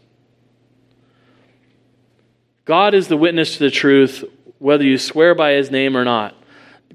God 2.65 2.94
is 2.94 3.08
the 3.08 3.17
witness 3.17 3.58
to 3.58 3.60
the 3.63 3.72
truth, 3.72 4.24
whether 4.60 4.84
you 4.84 4.98
swear 4.98 5.36
by 5.36 5.54
his 5.54 5.72
name 5.72 5.98
or 5.98 6.04
not. 6.04 6.36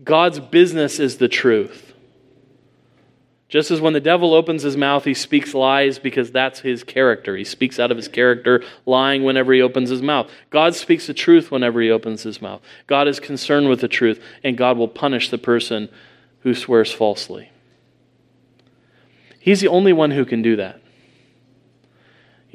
God's 0.05 0.39
business 0.39 0.99
is 0.99 1.19
the 1.19 1.29
truth. 1.29 1.86
Just 3.49 3.71
as 3.71 3.81
when 3.81 3.93
the 3.93 4.01
devil 4.01 4.35
opens 4.35 4.63
his 4.63 4.77
mouth, 4.77 5.05
he 5.05 5.15
speaks 5.15 5.55
lies 5.55 6.01
because 6.01 6.33
that's 6.33 6.61
his 6.61 6.83
character. 6.83 7.37
He 7.37 7.45
speaks 7.45 7.79
out 7.79 7.93
of 7.93 7.97
his 7.97 8.09
character, 8.09 8.65
lying 8.85 9.23
whenever 9.23 9.53
he 9.53 9.63
opens 9.63 9.89
his 9.89 10.03
mouth. 10.03 10.29
God 10.51 10.75
speaks 10.75 11.07
the 11.07 11.15
truth 11.15 11.53
whenever 11.53 11.81
he 11.81 11.91
opens 11.91 12.25
his 12.25 12.43
mouth. 12.43 12.61
God 12.89 13.07
is 13.07 13.21
concerned 13.21 13.69
with 13.69 13.81
the 13.81 13.89
truth, 13.89 14.21
and 14.43 14.59
God 14.59 14.77
will 14.77 14.89
punish 14.89 15.31
the 15.31 15.39
person 15.39 15.89
who 16.41 16.55
swears 16.55 16.93
falsely. 16.93 17.51
He's 19.39 19.61
the 19.61 19.69
only 19.69 19.93
one 19.93 20.11
who 20.11 20.25
can 20.25 20.43
do 20.43 20.57
that. 20.57 20.81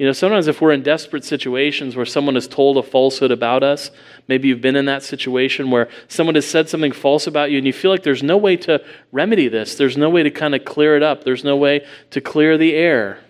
You 0.02 0.08
know, 0.08 0.12
sometimes 0.12 0.48
if 0.48 0.60
we're 0.60 0.72
in 0.72 0.82
desperate 0.82 1.24
situations 1.24 1.94
where 1.94 2.04
someone 2.04 2.34
has 2.34 2.48
told 2.48 2.76
a 2.76 2.82
falsehood 2.82 3.30
about 3.30 3.62
us, 3.62 3.92
maybe 4.26 4.48
you've 4.48 4.60
been 4.60 4.74
in 4.74 4.86
that 4.86 5.04
situation 5.04 5.70
where 5.70 5.88
someone 6.08 6.34
has 6.34 6.44
said 6.44 6.68
something 6.68 6.90
false 6.90 7.28
about 7.28 7.52
you 7.52 7.58
and 7.58 7.64
you 7.68 7.72
feel 7.72 7.92
like 7.92 8.02
there's 8.02 8.20
no 8.20 8.36
way 8.36 8.56
to 8.56 8.84
remedy 9.12 9.46
this. 9.46 9.76
There's 9.76 9.96
no 9.96 10.10
way 10.10 10.24
to 10.24 10.30
kind 10.32 10.56
of 10.56 10.64
clear 10.64 10.96
it 10.96 11.04
up. 11.04 11.22
There's 11.22 11.44
no 11.44 11.56
way 11.56 11.86
to 12.10 12.20
clear 12.20 12.58
the 12.58 12.74
air. 12.74 13.20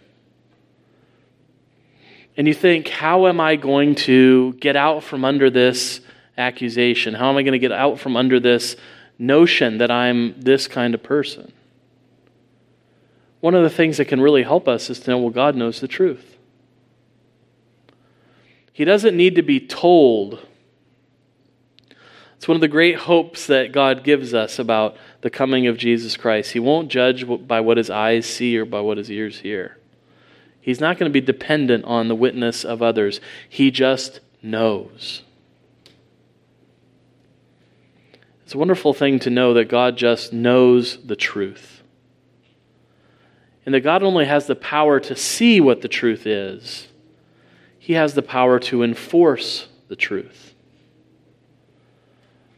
and 2.38 2.48
you 2.48 2.54
think, 2.54 2.88
how 2.88 3.26
am 3.26 3.38
I 3.38 3.56
going 3.56 3.94
to 4.06 4.54
get 4.54 4.74
out 4.74 5.04
from 5.04 5.26
under 5.26 5.50
this 5.50 6.00
accusation? 6.38 7.12
How 7.12 7.28
am 7.28 7.36
I 7.36 7.42
going 7.42 7.52
to 7.52 7.58
get 7.58 7.72
out 7.72 8.00
from 8.00 8.16
under 8.16 8.40
this 8.40 8.76
notion 9.18 9.76
that 9.76 9.90
I'm 9.90 10.40
this 10.40 10.68
kind 10.68 10.94
of 10.94 11.02
person? 11.02 11.52
One 13.40 13.54
of 13.54 13.62
the 13.62 13.68
things 13.68 13.98
that 13.98 14.06
can 14.06 14.22
really 14.22 14.42
help 14.42 14.68
us 14.68 14.88
is 14.88 15.00
to 15.00 15.10
know, 15.10 15.18
well, 15.18 15.28
God 15.28 15.54
knows 15.54 15.78
the 15.78 15.86
truth. 15.86 16.31
He 18.72 18.84
doesn't 18.84 19.16
need 19.16 19.36
to 19.36 19.42
be 19.42 19.60
told. 19.60 20.46
It's 22.36 22.48
one 22.48 22.56
of 22.56 22.60
the 22.60 22.68
great 22.68 22.96
hopes 22.96 23.46
that 23.46 23.70
God 23.70 24.02
gives 24.02 24.34
us 24.34 24.58
about 24.58 24.96
the 25.20 25.30
coming 25.30 25.66
of 25.66 25.76
Jesus 25.76 26.16
Christ. 26.16 26.52
He 26.52 26.58
won't 26.58 26.88
judge 26.88 27.24
by 27.46 27.60
what 27.60 27.76
his 27.76 27.90
eyes 27.90 28.26
see 28.26 28.56
or 28.56 28.64
by 28.64 28.80
what 28.80 28.98
his 28.98 29.10
ears 29.10 29.38
hear. 29.40 29.78
He's 30.60 30.80
not 30.80 30.98
going 30.98 31.10
to 31.10 31.12
be 31.12 31.24
dependent 31.24 31.84
on 31.84 32.08
the 32.08 32.14
witness 32.14 32.64
of 32.64 32.82
others. 32.82 33.20
He 33.48 33.70
just 33.70 34.20
knows. 34.42 35.22
It's 38.44 38.54
a 38.54 38.58
wonderful 38.58 38.92
thing 38.92 39.18
to 39.20 39.30
know 39.30 39.54
that 39.54 39.68
God 39.68 39.96
just 39.96 40.32
knows 40.32 40.98
the 41.04 41.16
truth. 41.16 41.82
And 43.64 43.74
that 43.74 43.80
God 43.80 44.02
only 44.02 44.24
has 44.24 44.46
the 44.46 44.54
power 44.54 45.00
to 45.00 45.16
see 45.16 45.60
what 45.60 45.80
the 45.80 45.88
truth 45.88 46.26
is, 46.26 46.88
He 47.82 47.94
has 47.94 48.14
the 48.14 48.22
power 48.22 48.60
to 48.60 48.84
enforce 48.84 49.66
the 49.88 49.96
truth. 49.96 50.54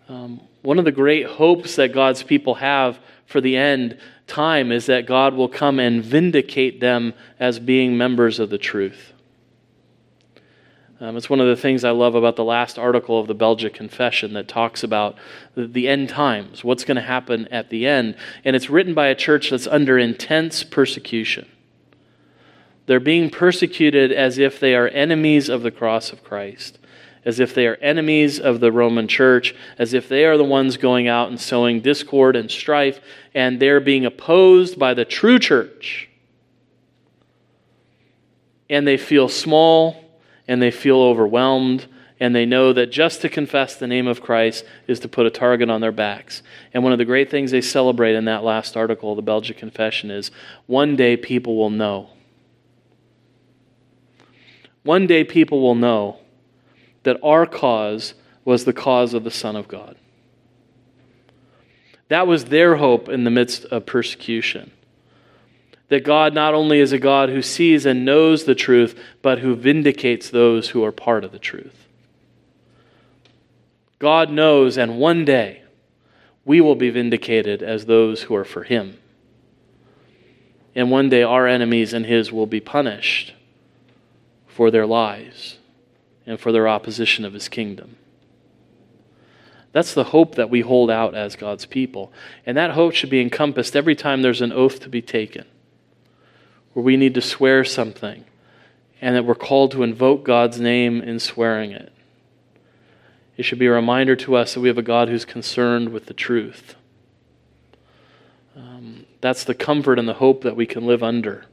Um, 0.07 0.43
one 0.61 0.79
of 0.79 0.85
the 0.85 0.93
great 0.93 1.25
hopes 1.25 1.77
that 1.77 1.95
God's 1.95 2.23
people 2.23 2.57
have 2.57 2.99
for 3.25 3.41
the 3.41 3.57
end 3.57 3.97
time 4.27 4.71
is 4.71 4.85
that 4.85 5.07
God 5.07 5.33
will 5.33 5.49
come 5.49 5.79
and 5.79 6.05
vindicate 6.05 6.79
them 6.79 7.15
as 7.41 7.59
being 7.59 7.97
members 7.97 8.39
of 8.39 8.51
the 8.51 8.59
truth. 8.59 9.15
Um, 11.01 11.17
it's 11.17 11.31
one 11.31 11.41
of 11.41 11.47
the 11.47 11.57
things 11.57 11.85
I 11.85 11.91
love 11.93 12.15
about 12.15 12.37
the 12.37 12.45
last 12.45 12.79
article 12.79 13.19
of 13.19 13.27
the 13.27 13.33
Belgic 13.33 13.73
Confession 13.73 14.35
that 14.35 14.47
talks 14.47 14.83
about 14.83 15.17
the, 15.55 15.67
the 15.67 15.89
end 15.89 16.11
times, 16.11 16.63
what's 16.63 16.85
going 16.85 16.97
to 16.97 17.01
happen 17.01 17.49
at 17.49 17.71
the 17.71 17.87
end. 17.87 18.17
And 18.45 18.55
it's 18.55 18.69
written 18.69 18.93
by 18.93 19.07
a 19.07 19.15
church 19.15 19.49
that's 19.49 19.67
under 19.67 19.99
intense 19.99 20.65
persecution. 20.65 21.49
They're 22.87 23.01
being 23.01 23.31
persecuted 23.31 24.13
as 24.13 24.39
if 24.39 24.61
they 24.61 24.75
are 24.75 24.89
enemies 24.89 25.49
of 25.49 25.63
the 25.63 25.71
cross 25.71 26.13
of 26.13 26.23
Christ 26.23 26.79
as 27.25 27.41
if 27.41 27.55
they 27.55 27.67
are 27.67 27.77
enemies 27.77 28.39
of 28.39 28.61
the 28.61 28.71
Roman 28.71 29.09
church, 29.09 29.55
as 29.79 29.95
if 29.95 30.09
they 30.09 30.25
are 30.25 30.37
the 30.37 30.45
ones 30.45 30.77
going 30.77 31.09
out 31.09 31.29
and 31.29 31.41
sowing 31.41 31.81
discord 31.81 32.37
and 32.37 32.51
strife, 32.51 33.01
and 33.35 33.61
they're 33.61 33.81
being 33.81 34.05
opposed 34.05 34.79
by 34.79 34.95
the 34.95 35.05
true 35.05 35.39
church. 35.39 36.09
And 38.69 38.87
they 38.87 38.97
feel 38.97 39.29
small 39.29 40.05
and 40.47 40.61
they 40.61 40.71
feel 40.71 40.99
overwhelmed, 40.99 41.87
and 42.21 42.35
they 42.35 42.45
know 42.45 42.75
that 42.75 42.93
just 42.93 43.23
to 43.23 43.31
confess 43.31 43.77
the 43.77 43.87
name 43.87 44.07
of 44.07 44.21
Christ 44.21 44.65
is 44.87 45.01
to 45.01 45.09
put 45.09 45.25
a 45.25 45.31
target 45.31 45.71
on 45.71 45.81
their 45.81 45.93
backs. 45.93 46.43
And 46.75 46.83
one 46.83 46.93
of 46.93 46.99
the 46.99 47.07
great 47.07 47.31
things 47.31 47.51
they 47.51 47.63
celebrate 47.63 48.15
in 48.15 48.27
that 48.27 48.45
last 48.45 48.77
article 48.77 49.15
the 49.15 49.23
Belgic 49.23 49.57
Confession 49.57 50.11
is 50.11 50.31
one 50.67 50.97
day 50.97 51.17
people 51.17 51.57
will 51.57 51.71
know. 51.71 52.11
One 54.85 55.07
day 55.07 55.25
people 55.25 55.61
will 55.61 55.75
know 55.75 56.19
that 57.03 57.19
our 57.23 57.47
cause 57.47 58.15
was 58.45 58.65
the 58.65 58.73
cause 58.73 59.15
of 59.15 59.25
the 59.25 59.31
Son 59.31 59.57
of 59.57 59.67
God. 59.67 59.97
That 62.09 62.27
was 62.27 62.47
their 62.47 62.77
hope 62.77 63.09
in 63.09 63.25
the 63.25 63.31
midst 63.31 63.65
of 63.67 63.87
persecution. 63.87 64.71
That 65.89 66.05
God 66.05 66.35
not 66.35 66.55
only 66.55 66.81
is 66.81 66.93
a 66.93 66.99
God 66.99 67.31
who 67.31 67.43
sees 67.43 67.87
and 67.87 68.05
knows 68.05 68.45
the 68.45 68.55
truth, 68.55 68.99
but 69.23 69.39
who 69.39 69.55
vindicates 69.55 70.29
those 70.29 70.71
who 70.71 70.85
are 70.85 70.93
part 70.93 71.25
of 71.25 71.33
the 71.33 71.39
truth. 71.39 71.87
God 73.99 74.31
knows, 74.31 74.77
and 74.77 74.99
one 74.99 75.25
day 75.25 75.63
we 76.45 76.61
will 76.61 76.75
be 76.75 76.91
vindicated 76.91 77.63
as 77.63 77.87
those 77.87 78.23
who 78.23 78.35
are 78.35 78.45
for 78.45 78.65
Him. 78.65 78.99
And 80.75 80.91
one 80.91 81.09
day 81.09 81.23
our 81.23 81.47
enemies 81.47 81.95
and 81.95 82.05
His 82.05 82.31
will 82.31 82.47
be 82.47 82.61
punished 82.61 83.34
for 84.55 84.71
their 84.71 84.87
lies 84.87 85.57
and 86.27 86.39
for 86.39 86.53
their 86.53 86.69
opposition 86.69 87.25
of 87.25 87.33
his 87.33 87.49
kingdom. 87.49 87.97
That's 89.73 89.93
the 89.93 90.05
hope 90.05 90.37
that 90.37 90.49
we 90.49 90.61
hold 90.61 90.93
out 90.93 91.17
as 91.17 91.35
God's 91.35 91.67
people. 91.67 92.13
And 92.47 92.57
that 92.57 92.71
hope 92.71 92.95
should 92.95 93.11
be 93.11 93.21
encompassed 93.21 93.75
every 93.75 93.97
time 93.97 94.23
there's 94.23 94.41
an 94.41 94.53
oath 94.53 94.79
to 94.81 94.89
be 94.89 95.03
taken, 95.03 95.45
where 96.73 96.85
we 96.85 96.97
need 96.97 97.15
to 97.15 97.21
swear 97.21 97.65
something, 97.65 98.25
and 99.01 99.17
that 99.17 99.25
we're 99.25 99.35
called 99.35 99.73
to 99.73 99.83
invoke 99.83 100.25
God's 100.25 100.61
name 100.61 101.03
in 101.03 101.19
swearing 101.19 101.73
it. 101.73 101.93
It 103.37 103.43
should 103.43 103.59
be 103.59 103.67
a 103.67 103.73
reminder 103.73 104.15
to 104.15 104.37
us 104.37 104.55
that 104.55 104.61
we 104.61 104.69
have 104.69 104.79
a 104.79 104.83
God 104.83 105.09
who's 105.09 105.25
concerned 105.25 105.89
with 105.89 106.07
the 106.07 106.15
truth. 106.15 106.77
Um, 108.57 109.07
that's 109.21 109.43
the 109.43 109.57
comfort 109.57 109.99
and 109.99 110.09
the 110.09 110.15
hope 110.15 110.45
that 110.45 110.55
we 110.55 110.67
can 110.67 110.87
live 110.87 111.03
under, 111.03 111.47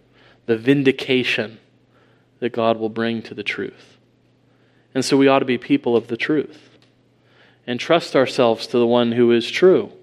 the 0.45 0.57
vindication 0.57 1.57
that 2.41 2.51
God 2.51 2.77
will 2.77 2.89
bring 2.89 3.21
to 3.21 3.33
the 3.33 3.43
truth. 3.43 3.97
And 4.93 5.05
so 5.05 5.15
we 5.15 5.29
ought 5.29 5.39
to 5.39 5.45
be 5.45 5.57
people 5.57 5.95
of 5.95 6.07
the 6.07 6.17
truth 6.17 6.69
and 7.65 7.79
trust 7.79 8.15
ourselves 8.15 8.67
to 8.67 8.77
the 8.77 8.87
one 8.87 9.13
who 9.13 9.31
is 9.31 9.49
true. 9.49 9.93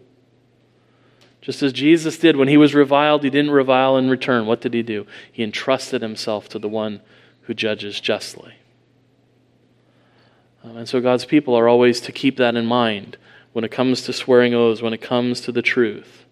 Just 1.43 1.63
as 1.63 1.73
Jesus 1.73 2.17
did 2.17 2.37
when 2.37 2.49
he 2.49 2.57
was 2.57 2.75
reviled, 2.75 3.25
he 3.25 3.31
didn't 3.31 3.51
revile 3.51 3.97
in 3.97 4.09
return. 4.09 4.47
What 4.47 4.61
did 4.61 4.73
he 4.73 4.83
do? 4.83 5.07
He 5.31 5.43
entrusted 5.43 6.01
himself 6.01 6.49
to 6.51 6.59
the 6.59 6.69
one 6.69 7.01
who 7.43 7.55
judges 7.55 8.01
justly. 8.01 8.55
Um, 10.65 10.77
and 10.79 10.89
so 10.89 11.01
God's 11.01 11.25
people 11.25 11.55
are 11.55 11.69
always 11.69 12.01
to 12.03 12.13
keep 12.13 12.37
that 12.37 12.57
in 12.57 12.67
mind 12.67 13.17
when 13.53 13.65
it 13.65 13.71
comes 13.71 14.03
to 14.03 14.13
swearing 14.13 14.55
oaths, 14.55 14.81
when 14.81 14.93
it 14.93 15.01
comes 15.01 15.41
to 15.43 15.53
the 15.53 15.63
truth, 15.63 16.25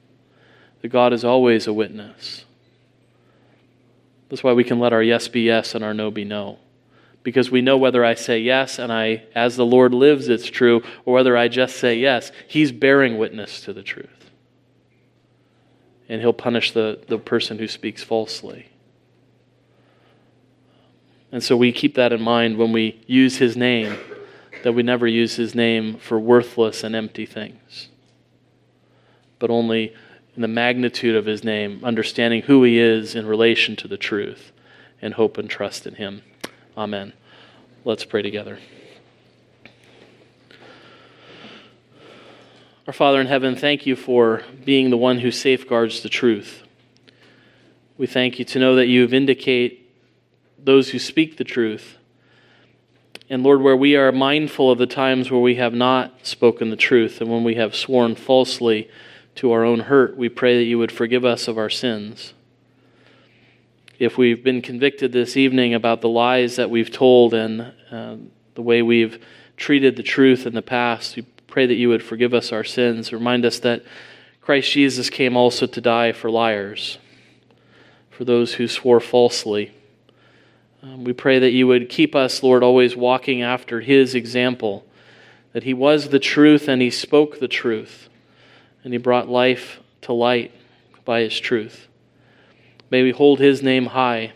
that 0.83 0.89
God 0.89 1.13
is 1.13 1.25
always 1.25 1.67
a 1.67 1.73
witness. 1.73 2.46
That's 4.29 4.43
why 4.43 4.53
we 4.53 4.65
can 4.65 4.79
let 4.79 4.93
our 4.93 5.03
yes 5.03 5.29
be 5.29 5.43
yes 5.43 5.75
and 5.75 5.85
our 5.85 5.95
no 5.95 6.11
be 6.11 6.25
no 6.25 6.59
because 7.27 7.51
we 7.51 7.61
know 7.61 7.77
whether 7.77 8.05
I 8.05 8.15
say 8.15 8.39
yes 8.39 8.79
and 8.79 8.93
I, 8.93 9.25
as 9.35 9.57
the 9.57 9.67
Lord 9.67 9.93
lives, 9.93 10.29
it's 10.29 10.47
true, 10.47 10.85
or 11.05 11.15
whether 11.15 11.37
I 11.37 11.49
just 11.49 11.77
say 11.77 11.99
yes, 11.99 12.31
He's 12.47 12.71
bearing 12.71 13.19
witness 13.19 13.61
to 13.63 13.73
the 13.73 13.83
truth. 13.83 14.31
And 16.09 16.21
He'll 16.21 16.33
punish 16.33 16.71
the, 16.71 17.01
the 17.09 17.19
person 17.19 17.59
who 17.59 17.67
speaks 17.67 18.05
falsely. 18.05 18.69
And 21.33 21.43
so 21.43 21.57
we 21.57 21.73
keep 21.73 21.97
that 21.97 22.13
in 22.13 22.23
mind 22.23 22.59
when 22.59 22.71
we 22.71 23.03
use 23.09 23.39
His 23.39 23.57
name, 23.57 23.99
that 24.63 24.75
we 24.75 24.85
never 24.85 25.09
use 25.09 25.35
His 25.35 25.53
name 25.53 25.97
for 25.97 26.21
worthless 26.21 26.85
and 26.85 26.95
empty 26.95 27.27
things, 27.27 27.89
but 29.41 29.51
only 29.51 29.97
in 30.37 30.43
the 30.43 30.49
magnitude 30.49 31.17
of 31.17 31.25
His 31.25 31.43
name, 31.43 31.81
understanding 31.83 32.43
who 32.43 32.63
He 32.63 32.79
is 32.79 33.15
in 33.15 33.27
relation 33.27 33.75
to 33.77 33.89
the 33.89 33.97
truth, 33.97 34.53
and 35.01 35.15
hope 35.15 35.39
and 35.39 35.49
trust 35.49 35.87
in 35.87 35.95
Him. 35.95 36.23
Amen. 36.77 37.15
Let's 37.85 38.05
pray 38.05 38.23
together. 38.23 38.59
Our 42.87 42.93
Father 42.93 43.21
in 43.21 43.27
heaven, 43.27 43.57
thank 43.57 43.87
you 43.87 43.97
for 43.97 44.43
being 44.65 44.91
the 44.91 44.97
one 44.97 45.19
who 45.19 45.33
safeguards 45.33 46.03
the 46.03 46.09
truth. 46.09 46.63
We 47.99 48.07
thank 48.07 48.39
you 48.39 48.45
to 48.45 48.59
know 48.59 48.77
that 48.77 48.87
you 48.87 49.09
vindicate 49.09 49.91
those 50.63 50.91
who 50.91 50.99
speak 50.99 51.37
the 51.37 51.45
truth. 51.45 51.97
And 53.29 53.43
Lord, 53.43 53.63
where 53.63 53.77
we 53.77 53.97
are 53.97 54.13
mindful 54.13 54.71
of 54.71 54.79
the 54.79 54.87
times 54.87 55.31
where 55.31 55.41
we 55.41 55.57
have 55.57 55.73
not 55.73 56.27
spoken 56.27 56.71
the 56.71 56.77
truth 56.77 57.21
and 57.21 57.31
when 57.31 57.43
we 57.43 57.55
have 57.55 57.75
sworn 57.75 58.15
falsely 58.15 58.89
to 59.37 59.53
our 59.53 59.65
own 59.65 59.81
hurt, 59.81 60.17
we 60.17 60.29
pray 60.29 60.59
that 60.59 60.65
you 60.65 60.79
would 60.79 60.93
forgive 60.93 61.25
us 61.25 61.49
of 61.49 61.59
our 61.59 61.71
sins 61.71 62.35
if 63.99 64.19
we've 64.19 64.45
been 64.45 64.61
convicted 64.61 65.13
this 65.13 65.37
evening 65.37 65.73
about 65.73 66.01
the 66.01 66.09
lies 66.09 66.57
that 66.57 66.69
we've 66.69 66.91
told 66.91 67.33
and 67.33 67.73
uh, 67.91 68.17
the 68.55 68.63
way 68.63 68.83
we've 68.83 69.25
treated 69.57 69.97
the 69.97 70.03
truth 70.03 70.47
in 70.47 70.55
the 70.55 70.63
past, 70.63 71.17
we 71.17 71.23
pray 71.47 71.67
that 71.67 71.75
you 71.75 71.89
would 71.89 72.03
forgive 72.03 72.35
us 72.35 72.53
our 72.53 72.65
sins. 72.65 73.13
Remind 73.13 73.47
us 73.47 73.59
that 73.61 73.83
Christ 74.43 74.71
Jesus 74.71 75.09
came 75.09 75.37
also 75.37 75.67
to 75.67 75.81
die 75.81 76.13
for 76.13 76.31
liars, 76.31 76.99
for 78.11 78.25
those 78.25 78.55
who 78.55 78.69
swore 78.69 79.01
falsely. 79.01 79.73
Um, 80.83 81.05
we 81.05 81.15
pray 81.15 81.39
that 81.39 81.53
you 81.53 81.67
would 81.67 81.89
keep 81.89 82.15
us, 82.15 82.43
Lord, 82.43 82.63
always 82.63 82.97
walking 82.97 83.41
after 83.41 83.81
his 83.81 84.15
example, 84.15 84.85
that 85.53 85.65
he 85.65 85.73
was 85.73 86.11
the 86.11 86.19
truth 86.19 86.69
and 86.69 86.83
he 86.83 86.91
spoke 86.91 87.41
the 87.41 87.49
truth, 87.49 88.11
and 88.87 88.95
he 88.95 88.99
brought 88.99 89.29
life 89.29 89.81
to 90.01 90.13
light 90.13 90.53
by 91.05 91.19
his 91.19 91.41
truth. 91.41 91.89
May 92.89 93.03
we 93.03 93.11
hold 93.11 93.41
his 93.41 93.61
name 93.61 93.87
high. 93.87 94.31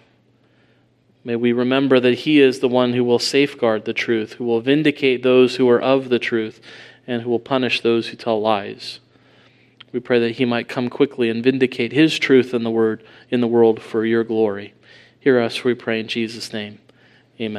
May 1.23 1.37
we 1.37 1.53
remember 1.53 2.01
that 2.01 2.19
he 2.19 2.41
is 2.41 2.59
the 2.59 2.67
one 2.67 2.93
who 2.93 3.05
will 3.05 3.21
safeguard 3.21 3.85
the 3.85 3.93
truth, 3.93 4.33
who 4.33 4.45
will 4.45 4.61
vindicate 4.61 5.23
those 5.23 5.55
who 5.55 5.69
are 5.69 5.81
of 5.81 6.09
the 6.09 6.19
truth, 6.19 6.61
and 7.07 7.23
who 7.23 7.31
will 7.31 7.39
punish 7.39 7.81
those 7.81 8.09
who 8.09 8.17
tell 8.17 8.41
lies. 8.41 8.99
We 9.93 10.01
pray 10.01 10.19
that 10.19 10.33
he 10.33 10.45
might 10.45 10.69
come 10.69 10.91
quickly 10.91 11.31
and 11.31 11.45
vindicate 11.45 11.93
his 11.93 12.19
truth 12.19 12.53
in 12.53 12.65
the 12.65 12.73
word 12.73 13.05
in 13.29 13.41
the 13.41 13.47
world 13.47 13.81
for 13.81 14.05
your 14.05 14.25
glory. 14.25 14.75
Hear 15.21 15.39
us, 15.39 15.63
we 15.63 15.75
pray 15.75 16.01
in 16.01 16.09
Jesus' 16.09 16.53
name. 16.53 16.81
Amen. 17.41 17.59